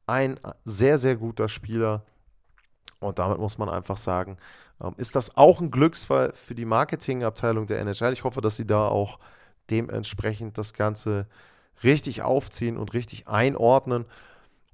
ein 0.06 0.38
sehr, 0.64 0.98
sehr 0.98 1.16
guter 1.16 1.48
Spieler. 1.48 2.04
Und 3.00 3.18
damit 3.18 3.38
muss 3.38 3.58
man 3.58 3.68
einfach 3.68 3.96
sagen, 3.96 4.36
ist 4.96 5.16
das 5.16 5.36
auch 5.36 5.60
ein 5.60 5.70
Glücksfall 5.70 6.32
für 6.34 6.54
die 6.54 6.64
Marketingabteilung 6.64 7.66
der 7.66 7.80
NHL. 7.80 8.12
Ich 8.12 8.24
hoffe, 8.24 8.40
dass 8.40 8.56
sie 8.56 8.66
da 8.66 8.88
auch 8.88 9.18
dementsprechend 9.70 10.58
das 10.58 10.74
Ganze 10.74 11.26
richtig 11.82 12.22
aufziehen 12.22 12.76
und 12.76 12.92
richtig 12.92 13.28
einordnen. 13.28 14.06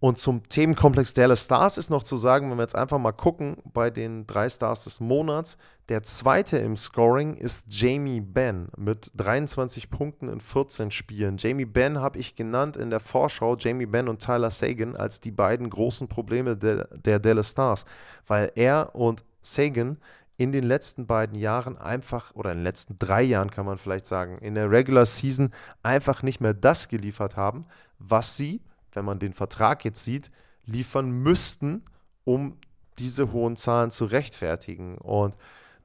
Und 0.00 0.18
zum 0.18 0.48
Themenkomplex 0.48 1.12
Dallas 1.12 1.44
Stars 1.44 1.76
ist 1.76 1.90
noch 1.90 2.02
zu 2.02 2.16
sagen, 2.16 2.50
wenn 2.50 2.56
wir 2.56 2.62
jetzt 2.62 2.74
einfach 2.74 2.98
mal 2.98 3.12
gucken 3.12 3.58
bei 3.70 3.90
den 3.90 4.26
drei 4.26 4.48
Stars 4.48 4.84
des 4.84 4.98
Monats, 4.98 5.58
der 5.90 6.02
zweite 6.02 6.56
im 6.56 6.74
Scoring 6.74 7.34
ist 7.34 7.66
Jamie 7.68 8.22
Benn 8.22 8.68
mit 8.78 9.10
23 9.16 9.90
Punkten 9.90 10.30
in 10.30 10.40
14 10.40 10.90
Spielen. 10.90 11.36
Jamie 11.36 11.66
Benn 11.66 12.00
habe 12.00 12.18
ich 12.18 12.34
genannt 12.34 12.78
in 12.78 12.88
der 12.88 13.00
Vorschau, 13.00 13.56
Jamie 13.56 13.84
Benn 13.84 14.08
und 14.08 14.22
Tyler 14.22 14.50
Sagan 14.50 14.96
als 14.96 15.20
die 15.20 15.32
beiden 15.32 15.68
großen 15.68 16.08
Probleme 16.08 16.56
der, 16.56 16.88
der 16.96 17.18
Dallas 17.18 17.50
Stars, 17.50 17.84
weil 18.26 18.52
er 18.54 18.94
und 18.94 19.22
Sagan 19.42 19.98
in 20.36 20.52
den 20.52 20.64
letzten 20.64 21.06
beiden 21.06 21.38
Jahren 21.38 21.76
einfach, 21.76 22.34
oder 22.34 22.52
in 22.52 22.58
den 22.58 22.64
letzten 22.64 22.98
drei 22.98 23.22
Jahren 23.22 23.50
kann 23.50 23.66
man 23.66 23.76
vielleicht 23.76 24.06
sagen, 24.06 24.38
in 24.38 24.54
der 24.54 24.70
Regular 24.70 25.04
Season 25.04 25.52
einfach 25.82 26.22
nicht 26.22 26.40
mehr 26.40 26.54
das 26.54 26.88
geliefert 26.88 27.36
haben, 27.36 27.66
was 27.98 28.38
sie, 28.38 28.62
wenn 28.92 29.04
man 29.04 29.18
den 29.18 29.34
Vertrag 29.34 29.84
jetzt 29.84 30.02
sieht, 30.02 30.30
liefern 30.64 31.10
müssten, 31.10 31.84
um 32.24 32.56
diese 32.98 33.32
hohen 33.32 33.56
Zahlen 33.56 33.90
zu 33.90 34.06
rechtfertigen. 34.06 34.96
Und 34.98 35.36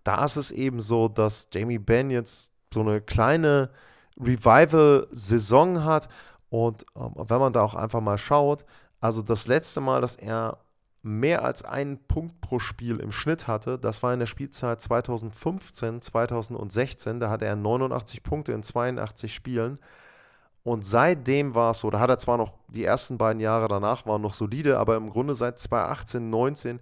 da 0.03 0.23
ist 0.23 0.37
es 0.37 0.51
eben 0.51 0.79
so, 0.79 1.07
dass 1.07 1.49
Jamie 1.51 1.79
Benn 1.79 2.09
jetzt 2.09 2.51
so 2.73 2.81
eine 2.81 3.01
kleine 3.01 3.71
Revival-Saison 4.17 5.83
hat. 5.83 6.07
Und 6.49 6.85
ähm, 6.95 7.13
wenn 7.15 7.39
man 7.39 7.53
da 7.53 7.61
auch 7.61 7.75
einfach 7.75 8.01
mal 8.01 8.17
schaut, 8.17 8.63
also 9.01 9.21
das 9.21 9.47
letzte 9.47 9.81
Mal, 9.81 10.01
dass 10.01 10.15
er 10.15 10.59
mehr 11.05 11.45
als 11.45 11.63
einen 11.63 11.99
Punkt 11.99 12.41
pro 12.41 12.57
Spiel 12.57 12.99
im 12.99 13.11
Schnitt 13.11 13.47
hatte. 13.47 13.77
Das 13.77 14.01
war 14.01 14.11
in 14.11 14.19
der 14.19 14.25
Spielzeit 14.25 14.81
2015, 14.81 16.01
2016. 16.01 17.19
Da 17.19 17.29
hatte 17.29 17.45
er 17.45 17.55
89 17.55 18.23
Punkte 18.23 18.53
in 18.53 18.63
82 18.63 19.33
Spielen. 19.33 19.77
Und 20.63 20.83
seitdem 20.83 21.53
war 21.53 21.71
es 21.71 21.81
so, 21.81 21.91
da 21.91 21.99
hat 21.99 22.09
er 22.09 22.17
zwar 22.17 22.37
noch 22.37 22.53
die 22.69 22.83
ersten 22.83 23.19
beiden 23.19 23.39
Jahre 23.39 23.67
danach 23.67 24.07
waren 24.07 24.23
noch 24.23 24.33
solide, 24.33 24.79
aber 24.79 24.95
im 24.95 25.11
Grunde 25.11 25.35
seit 25.35 25.59
2018, 25.59 26.31
19 26.31 26.79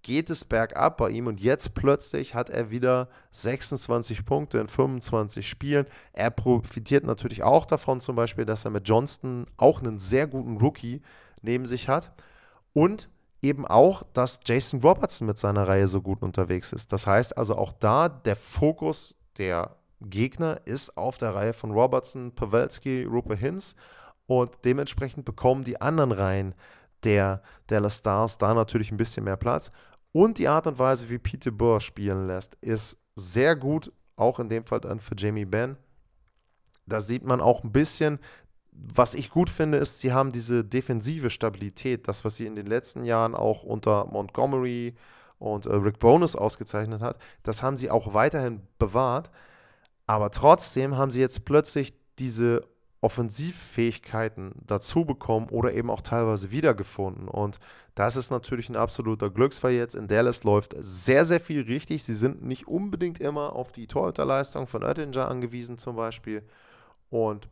geht 0.00 0.30
es 0.30 0.46
bergab 0.46 0.96
bei 0.96 1.10
ihm 1.10 1.26
und 1.26 1.38
jetzt 1.38 1.74
plötzlich 1.74 2.34
hat 2.34 2.48
er 2.48 2.70
wieder 2.70 3.10
26 3.32 4.24
Punkte 4.24 4.58
in 4.58 4.68
25 4.68 5.46
Spielen. 5.46 5.84
Er 6.14 6.30
profitiert 6.30 7.04
natürlich 7.04 7.42
auch 7.42 7.66
davon, 7.66 8.00
zum 8.00 8.16
Beispiel, 8.16 8.46
dass 8.46 8.64
er 8.64 8.70
mit 8.70 8.88
Johnston 8.88 9.44
auch 9.58 9.82
einen 9.82 9.98
sehr 9.98 10.26
guten 10.26 10.56
Rookie 10.56 11.02
neben 11.42 11.66
sich 11.66 11.90
hat. 11.90 12.12
Und 12.72 13.10
eben 13.42 13.66
auch, 13.66 14.02
dass 14.12 14.40
Jason 14.44 14.80
Robertson 14.80 15.26
mit 15.26 15.38
seiner 15.38 15.68
Reihe 15.68 15.88
so 15.88 16.00
gut 16.02 16.22
unterwegs 16.22 16.72
ist. 16.72 16.92
Das 16.92 17.06
heißt 17.06 17.36
also 17.36 17.56
auch 17.56 17.72
da, 17.72 18.08
der 18.08 18.36
Fokus 18.36 19.16
der 19.38 19.76
Gegner 20.00 20.60
ist 20.64 20.96
auf 20.96 21.18
der 21.18 21.34
Reihe 21.34 21.52
von 21.52 21.70
Robertson, 21.70 22.34
Pavelski, 22.34 23.04
Rupert 23.04 23.38
Hinz 23.38 23.74
und 24.26 24.52
dementsprechend 24.64 25.24
bekommen 25.24 25.64
die 25.64 25.80
anderen 25.80 26.12
Reihen 26.12 26.54
der 27.04 27.42
Dallas 27.66 27.98
Stars 27.98 28.38
da 28.38 28.54
natürlich 28.54 28.90
ein 28.90 28.96
bisschen 28.96 29.24
mehr 29.24 29.36
Platz. 29.36 29.70
Und 30.12 30.38
die 30.38 30.48
Art 30.48 30.66
und 30.66 30.78
Weise, 30.78 31.08
wie 31.10 31.18
Peter 31.18 31.50
Burr 31.50 31.80
spielen 31.80 32.26
lässt, 32.26 32.54
ist 32.56 32.98
sehr 33.14 33.56
gut, 33.56 33.92
auch 34.16 34.38
in 34.40 34.48
dem 34.48 34.64
Fall 34.64 34.80
dann 34.80 34.98
für 34.98 35.14
Jamie 35.16 35.44
Benn. 35.44 35.76
Da 36.86 37.00
sieht 37.00 37.24
man 37.24 37.40
auch 37.40 37.62
ein 37.62 37.72
bisschen, 37.72 38.18
was 38.80 39.14
ich 39.14 39.30
gut 39.30 39.50
finde, 39.50 39.78
ist, 39.78 40.00
sie 40.00 40.12
haben 40.12 40.32
diese 40.32 40.64
defensive 40.64 41.30
Stabilität, 41.30 42.08
das, 42.08 42.24
was 42.24 42.36
sie 42.36 42.46
in 42.46 42.54
den 42.54 42.66
letzten 42.66 43.04
Jahren 43.04 43.34
auch 43.34 43.64
unter 43.64 44.06
Montgomery 44.06 44.94
und 45.38 45.66
äh, 45.66 45.74
Rick 45.74 45.98
Bonus 45.98 46.36
ausgezeichnet 46.36 47.00
hat, 47.00 47.18
das 47.42 47.62
haben 47.62 47.76
sie 47.76 47.90
auch 47.90 48.14
weiterhin 48.14 48.62
bewahrt. 48.78 49.30
Aber 50.06 50.30
trotzdem 50.30 50.96
haben 50.96 51.10
sie 51.10 51.20
jetzt 51.20 51.44
plötzlich 51.44 51.92
diese 52.18 52.62
Offensivfähigkeiten 53.00 54.52
dazu 54.66 55.04
bekommen 55.04 55.48
oder 55.50 55.72
eben 55.74 55.90
auch 55.90 56.00
teilweise 56.00 56.50
wiedergefunden. 56.50 57.28
Und 57.28 57.58
das 57.94 58.16
ist 58.16 58.30
natürlich 58.30 58.68
ein 58.68 58.76
absoluter 58.76 59.30
Glücksfall 59.30 59.72
jetzt. 59.72 59.94
In 59.94 60.08
Dallas 60.08 60.44
läuft 60.44 60.74
sehr, 60.78 61.24
sehr 61.24 61.40
viel 61.40 61.62
richtig. 61.62 62.04
Sie 62.04 62.14
sind 62.14 62.42
nicht 62.42 62.66
unbedingt 62.66 63.20
immer 63.20 63.54
auf 63.54 63.70
die 63.70 63.86
Torhüterleistung 63.86 64.66
von 64.66 64.82
Oettinger 64.82 65.28
angewiesen 65.28 65.78
zum 65.78 65.96
Beispiel. 65.96 66.42
Und 67.10 67.48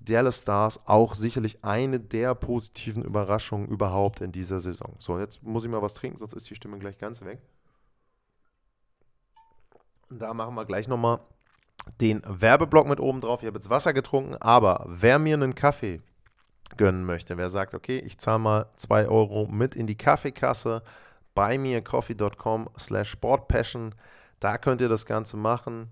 die 0.00 0.12
Dallas 0.12 0.40
Stars 0.40 0.80
auch 0.86 1.14
sicherlich 1.14 1.64
eine 1.64 2.00
der 2.00 2.34
positiven 2.34 3.04
Überraschungen 3.04 3.68
überhaupt 3.68 4.20
in 4.20 4.32
dieser 4.32 4.60
Saison. 4.60 4.94
So, 4.98 5.18
jetzt 5.18 5.42
muss 5.42 5.64
ich 5.64 5.70
mal 5.70 5.82
was 5.82 5.94
trinken, 5.94 6.18
sonst 6.18 6.34
ist 6.34 6.48
die 6.50 6.54
Stimme 6.54 6.78
gleich 6.78 6.98
ganz 6.98 7.22
weg. 7.22 7.40
Da 10.10 10.32
machen 10.32 10.54
wir 10.54 10.64
gleich 10.64 10.88
nochmal 10.88 11.20
den 12.00 12.22
Werbeblock 12.26 12.86
mit 12.86 13.00
oben 13.00 13.20
drauf. 13.20 13.42
Ich 13.42 13.46
habe 13.46 13.58
jetzt 13.58 13.70
Wasser 13.70 13.92
getrunken, 13.92 14.36
aber 14.36 14.84
wer 14.86 15.18
mir 15.18 15.34
einen 15.34 15.54
Kaffee 15.54 16.00
gönnen 16.76 17.04
möchte, 17.04 17.36
wer 17.36 17.50
sagt, 17.50 17.74
okay, 17.74 17.98
ich 17.98 18.18
zahle 18.18 18.38
mal 18.38 18.66
2 18.76 19.08
Euro 19.08 19.46
mit 19.46 19.74
in 19.74 19.86
die 19.86 19.96
Kaffeekasse 19.96 20.82
bei 21.34 21.56
mir 21.56 21.82
coffee.com 21.82 22.68
slash 22.78 23.10
sportpassion, 23.10 23.94
da 24.40 24.58
könnt 24.58 24.80
ihr 24.80 24.88
das 24.88 25.06
Ganze 25.06 25.36
machen 25.36 25.90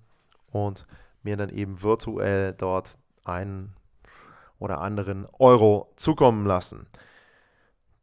und 0.51 0.87
mir 1.23 1.37
dann 1.37 1.51
eben 1.51 1.83
virtuell 1.83 2.53
dort 2.53 2.93
einen 3.25 3.75
oder 4.59 4.81
anderen 4.81 5.27
Euro 5.39 5.93
zukommen 5.97 6.47
lassen. 6.47 6.87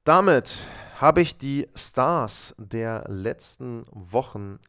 Damit 0.03 0.63
habe 0.99 1.21
ich 1.21 1.37
die 1.37 1.67
Stars 1.75 2.55
der 2.57 3.05
letzten 3.07 3.85
Wochen 3.91 4.59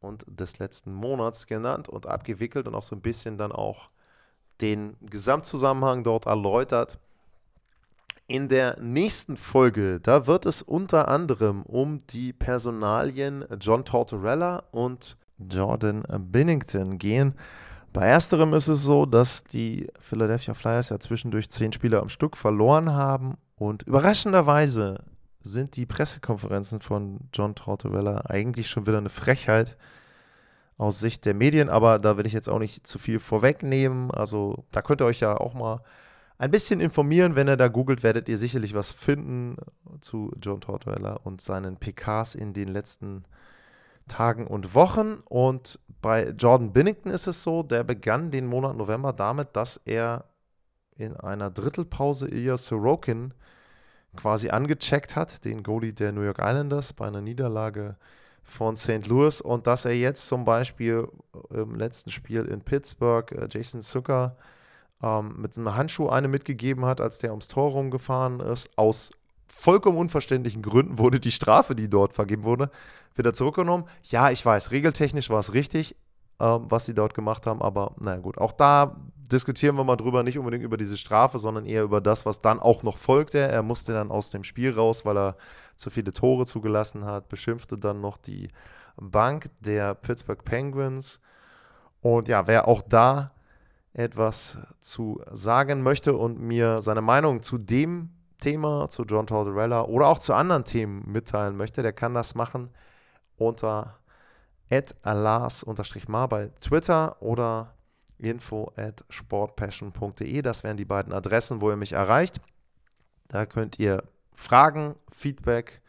und 0.00 0.24
des 0.28 0.58
letzten 0.58 0.92
Monats 0.92 1.46
genannt 1.46 1.88
und 1.88 2.06
abgewickelt 2.06 2.68
und 2.68 2.74
auch 2.74 2.82
so 2.82 2.94
ein 2.94 3.00
bisschen 3.00 3.38
dann 3.38 3.52
auch 3.52 3.90
den 4.60 4.96
Gesamtzusammenhang 5.00 6.04
dort 6.04 6.26
erläutert. 6.26 6.98
In 8.26 8.48
der 8.48 8.78
nächsten 8.80 9.36
Folge, 9.36 10.00
da 10.00 10.26
wird 10.26 10.46
es 10.46 10.62
unter 10.62 11.08
anderem 11.08 11.62
um 11.62 12.06
die 12.06 12.32
Personalien 12.32 13.44
John 13.60 13.84
Tortorella 13.84 14.62
und 14.70 15.16
Jordan 15.38 16.04
Binnington 16.30 16.98
gehen. 16.98 17.34
Bei 17.94 18.08
ersterem 18.08 18.54
ist 18.54 18.66
es 18.66 18.82
so, 18.82 19.06
dass 19.06 19.44
die 19.44 19.86
Philadelphia 20.00 20.52
Flyers 20.52 20.88
ja 20.88 20.98
zwischendurch 20.98 21.48
zehn 21.48 21.72
Spieler 21.72 22.02
am 22.02 22.08
Stück 22.08 22.36
verloren 22.36 22.92
haben 22.92 23.36
und 23.54 23.84
überraschenderweise 23.84 25.04
sind 25.42 25.76
die 25.76 25.86
Pressekonferenzen 25.86 26.80
von 26.80 27.20
John 27.32 27.54
Tortorella 27.54 28.22
eigentlich 28.26 28.68
schon 28.68 28.88
wieder 28.88 28.98
eine 28.98 29.10
Frechheit 29.10 29.76
aus 30.76 30.98
Sicht 30.98 31.24
der 31.24 31.34
Medien, 31.34 31.68
aber 31.68 32.00
da 32.00 32.16
will 32.16 32.26
ich 32.26 32.32
jetzt 32.32 32.48
auch 32.48 32.58
nicht 32.58 32.84
zu 32.84 32.98
viel 32.98 33.20
vorwegnehmen. 33.20 34.10
Also 34.10 34.64
da 34.72 34.82
könnt 34.82 35.00
ihr 35.00 35.06
euch 35.06 35.20
ja 35.20 35.36
auch 35.36 35.54
mal 35.54 35.80
ein 36.36 36.50
bisschen 36.50 36.80
informieren. 36.80 37.36
Wenn 37.36 37.48
ihr 37.48 37.56
da 37.56 37.68
googelt, 37.68 38.02
werdet 38.02 38.28
ihr 38.28 38.38
sicherlich 38.38 38.74
was 38.74 38.92
finden 38.92 39.54
zu 40.00 40.32
John 40.42 40.60
Tortorella 40.60 41.20
und 41.22 41.40
seinen 41.40 41.76
PKs 41.76 42.34
in 42.34 42.54
den 42.54 42.70
letzten 42.70 43.22
Tagen 44.08 44.48
und 44.48 44.74
Wochen. 44.74 45.22
Und 45.26 45.78
bei 46.04 46.28
Jordan 46.36 46.70
Binnington 46.70 47.10
ist 47.10 47.26
es 47.26 47.42
so, 47.42 47.62
der 47.62 47.82
begann 47.82 48.30
den 48.30 48.44
Monat 48.44 48.76
November 48.76 49.14
damit, 49.14 49.56
dass 49.56 49.78
er 49.86 50.26
in 50.98 51.16
einer 51.16 51.48
Drittelpause 51.48 52.28
Ilya 52.28 52.58
Sorokin 52.58 53.32
quasi 54.14 54.50
angecheckt 54.50 55.16
hat, 55.16 55.46
den 55.46 55.62
Goalie 55.62 55.94
der 55.94 56.12
New 56.12 56.20
York 56.20 56.40
Islanders 56.40 56.92
bei 56.92 57.06
einer 57.06 57.22
Niederlage 57.22 57.96
von 58.42 58.76
St. 58.76 59.06
Louis 59.06 59.40
und 59.40 59.66
dass 59.66 59.86
er 59.86 59.96
jetzt 59.96 60.28
zum 60.28 60.44
Beispiel 60.44 61.08
im 61.48 61.74
letzten 61.74 62.10
Spiel 62.10 62.44
in 62.44 62.60
Pittsburgh 62.60 63.32
äh, 63.32 63.48
Jason 63.50 63.80
Zucker 63.80 64.36
ähm, 65.02 65.36
mit 65.40 65.56
einem 65.56 65.74
Handschuh 65.74 66.10
eine 66.10 66.28
mitgegeben 66.28 66.84
hat, 66.84 67.00
als 67.00 67.18
der 67.20 67.30
ums 67.30 67.48
Tor 67.48 67.70
rumgefahren 67.70 68.40
ist. 68.40 68.76
Aus 68.76 69.10
vollkommen 69.48 69.98
unverständlichen 69.98 70.62
Gründen 70.62 70.98
wurde 70.98 71.20
die 71.20 71.30
Strafe, 71.30 71.74
die 71.74 71.88
dort 71.88 72.14
vergeben 72.14 72.44
wurde, 72.44 72.70
wieder 73.14 73.32
zurückgenommen. 73.32 73.84
Ja, 74.02 74.30
ich 74.30 74.44
weiß, 74.44 74.70
regeltechnisch 74.70 75.30
war 75.30 75.38
es 75.38 75.54
richtig, 75.54 75.96
ähm, 76.40 76.66
was 76.68 76.86
sie 76.86 76.94
dort 76.94 77.14
gemacht 77.14 77.46
haben, 77.46 77.62
aber 77.62 77.94
naja 77.98 78.18
gut, 78.20 78.38
auch 78.38 78.52
da 78.52 78.96
diskutieren 79.30 79.76
wir 79.76 79.84
mal 79.84 79.96
drüber, 79.96 80.22
nicht 80.22 80.38
unbedingt 80.38 80.64
über 80.64 80.76
diese 80.76 80.96
Strafe, 80.96 81.38
sondern 81.38 81.66
eher 81.66 81.82
über 81.82 82.00
das, 82.00 82.26
was 82.26 82.40
dann 82.40 82.60
auch 82.60 82.82
noch 82.82 82.98
folgte. 82.98 83.38
Er 83.38 83.62
musste 83.62 83.92
dann 83.92 84.10
aus 84.10 84.30
dem 84.30 84.44
Spiel 84.44 84.72
raus, 84.74 85.04
weil 85.04 85.16
er 85.16 85.36
zu 85.76 85.90
viele 85.90 86.12
Tore 86.12 86.46
zugelassen 86.46 87.04
hat, 87.04 87.28
beschimpfte 87.28 87.78
dann 87.78 88.00
noch 88.00 88.18
die 88.18 88.48
Bank 88.96 89.50
der 89.60 89.94
Pittsburgh 89.94 90.44
Penguins. 90.44 91.20
Und 92.00 92.28
ja, 92.28 92.46
wer 92.46 92.68
auch 92.68 92.82
da 92.82 93.32
etwas 93.92 94.58
zu 94.80 95.20
sagen 95.30 95.82
möchte 95.82 96.14
und 96.14 96.40
mir 96.40 96.82
seine 96.82 97.00
Meinung 97.00 97.42
zu 97.42 97.58
dem 97.58 98.10
Thema, 98.44 98.90
zu 98.90 99.04
John 99.04 99.26
Tortorella 99.26 99.84
oder 99.84 100.06
auch 100.08 100.18
zu 100.18 100.34
anderen 100.34 100.64
Themen 100.64 101.02
mitteilen 101.10 101.56
möchte, 101.56 101.82
der 101.82 101.94
kann 101.94 102.12
das 102.12 102.34
machen 102.34 102.68
unter 103.36 103.98
alas-mar 105.02 106.28
bei 106.28 106.50
Twitter 106.60 107.22
oder 107.22 107.74
info 108.18 108.70
at 108.76 109.02
sportpassion.de. 109.08 110.42
Das 110.42 110.62
wären 110.62 110.76
die 110.76 110.84
beiden 110.84 111.14
Adressen, 111.14 111.62
wo 111.62 111.70
ihr 111.70 111.76
mich 111.76 111.92
erreicht. 111.92 112.40
Da 113.28 113.46
könnt 113.46 113.78
ihr 113.78 114.02
Fragen, 114.34 114.96
Feedback, 115.10 115.80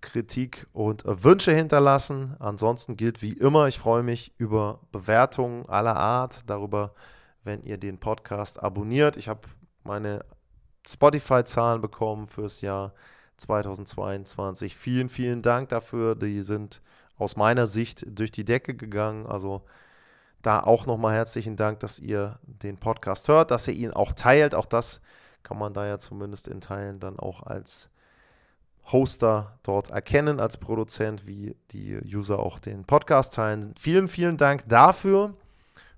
Kritik 0.00 0.66
und 0.72 1.02
Wünsche 1.04 1.52
hinterlassen. 1.52 2.36
Ansonsten 2.38 2.96
gilt 2.96 3.20
wie 3.20 3.32
immer, 3.34 3.68
ich 3.68 3.78
freue 3.78 4.02
mich 4.02 4.32
über 4.38 4.80
Bewertungen 4.90 5.68
aller 5.68 5.96
Art, 5.96 6.48
darüber, 6.48 6.94
wenn 7.42 7.62
ihr 7.62 7.76
den 7.76 7.98
Podcast 7.98 8.62
abonniert. 8.62 9.16
Ich 9.16 9.28
habe 9.28 9.40
meine 9.82 10.24
Spotify-Zahlen 10.86 11.80
bekommen 11.80 12.28
fürs 12.28 12.60
Jahr 12.60 12.92
2022. 13.36 14.76
Vielen, 14.76 15.08
vielen 15.08 15.42
Dank 15.42 15.68
dafür. 15.70 16.14
Die 16.14 16.42
sind 16.42 16.80
aus 17.18 17.36
meiner 17.36 17.66
Sicht 17.66 18.04
durch 18.08 18.30
die 18.30 18.44
Decke 18.44 18.74
gegangen. 18.74 19.26
Also 19.26 19.62
da 20.42 20.60
auch 20.60 20.86
nochmal 20.86 21.14
herzlichen 21.14 21.56
Dank, 21.56 21.80
dass 21.80 21.98
ihr 21.98 22.38
den 22.44 22.76
Podcast 22.76 23.28
hört, 23.28 23.50
dass 23.50 23.66
ihr 23.68 23.74
ihn 23.74 23.92
auch 23.92 24.12
teilt. 24.12 24.54
Auch 24.54 24.66
das 24.66 25.00
kann 25.42 25.58
man 25.58 25.72
da 25.72 25.86
ja 25.86 25.98
zumindest 25.98 26.48
in 26.48 26.60
Teilen 26.60 27.00
dann 27.00 27.18
auch 27.18 27.42
als 27.42 27.88
Hoster 28.92 29.58
dort 29.62 29.90
erkennen, 29.90 30.40
als 30.40 30.58
Produzent, 30.58 31.26
wie 31.26 31.56
die 31.70 31.98
User 32.04 32.38
auch 32.38 32.58
den 32.58 32.84
Podcast 32.84 33.34
teilen. 33.34 33.74
Vielen, 33.78 34.08
vielen 34.08 34.36
Dank 34.36 34.68
dafür. 34.68 35.34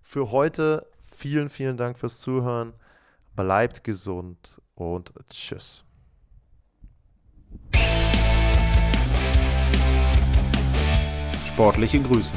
Für 0.03 0.31
heute 0.31 0.87
vielen, 1.01 1.49
vielen 1.49 1.77
Dank 1.77 1.99
fürs 1.99 2.21
Zuhören. 2.21 2.75
Bleibt 3.35 3.83
gesund 3.83 4.61
und 4.77 5.13
tschüss. 5.29 5.85
Sportliche 11.47 12.01
Grüße. 12.01 12.33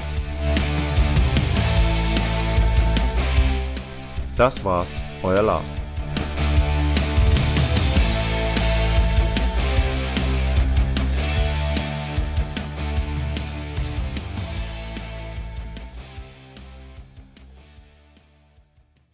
Das 4.35 4.63
war's, 4.63 5.01
euer 5.21 5.41
Lars. 5.41 5.88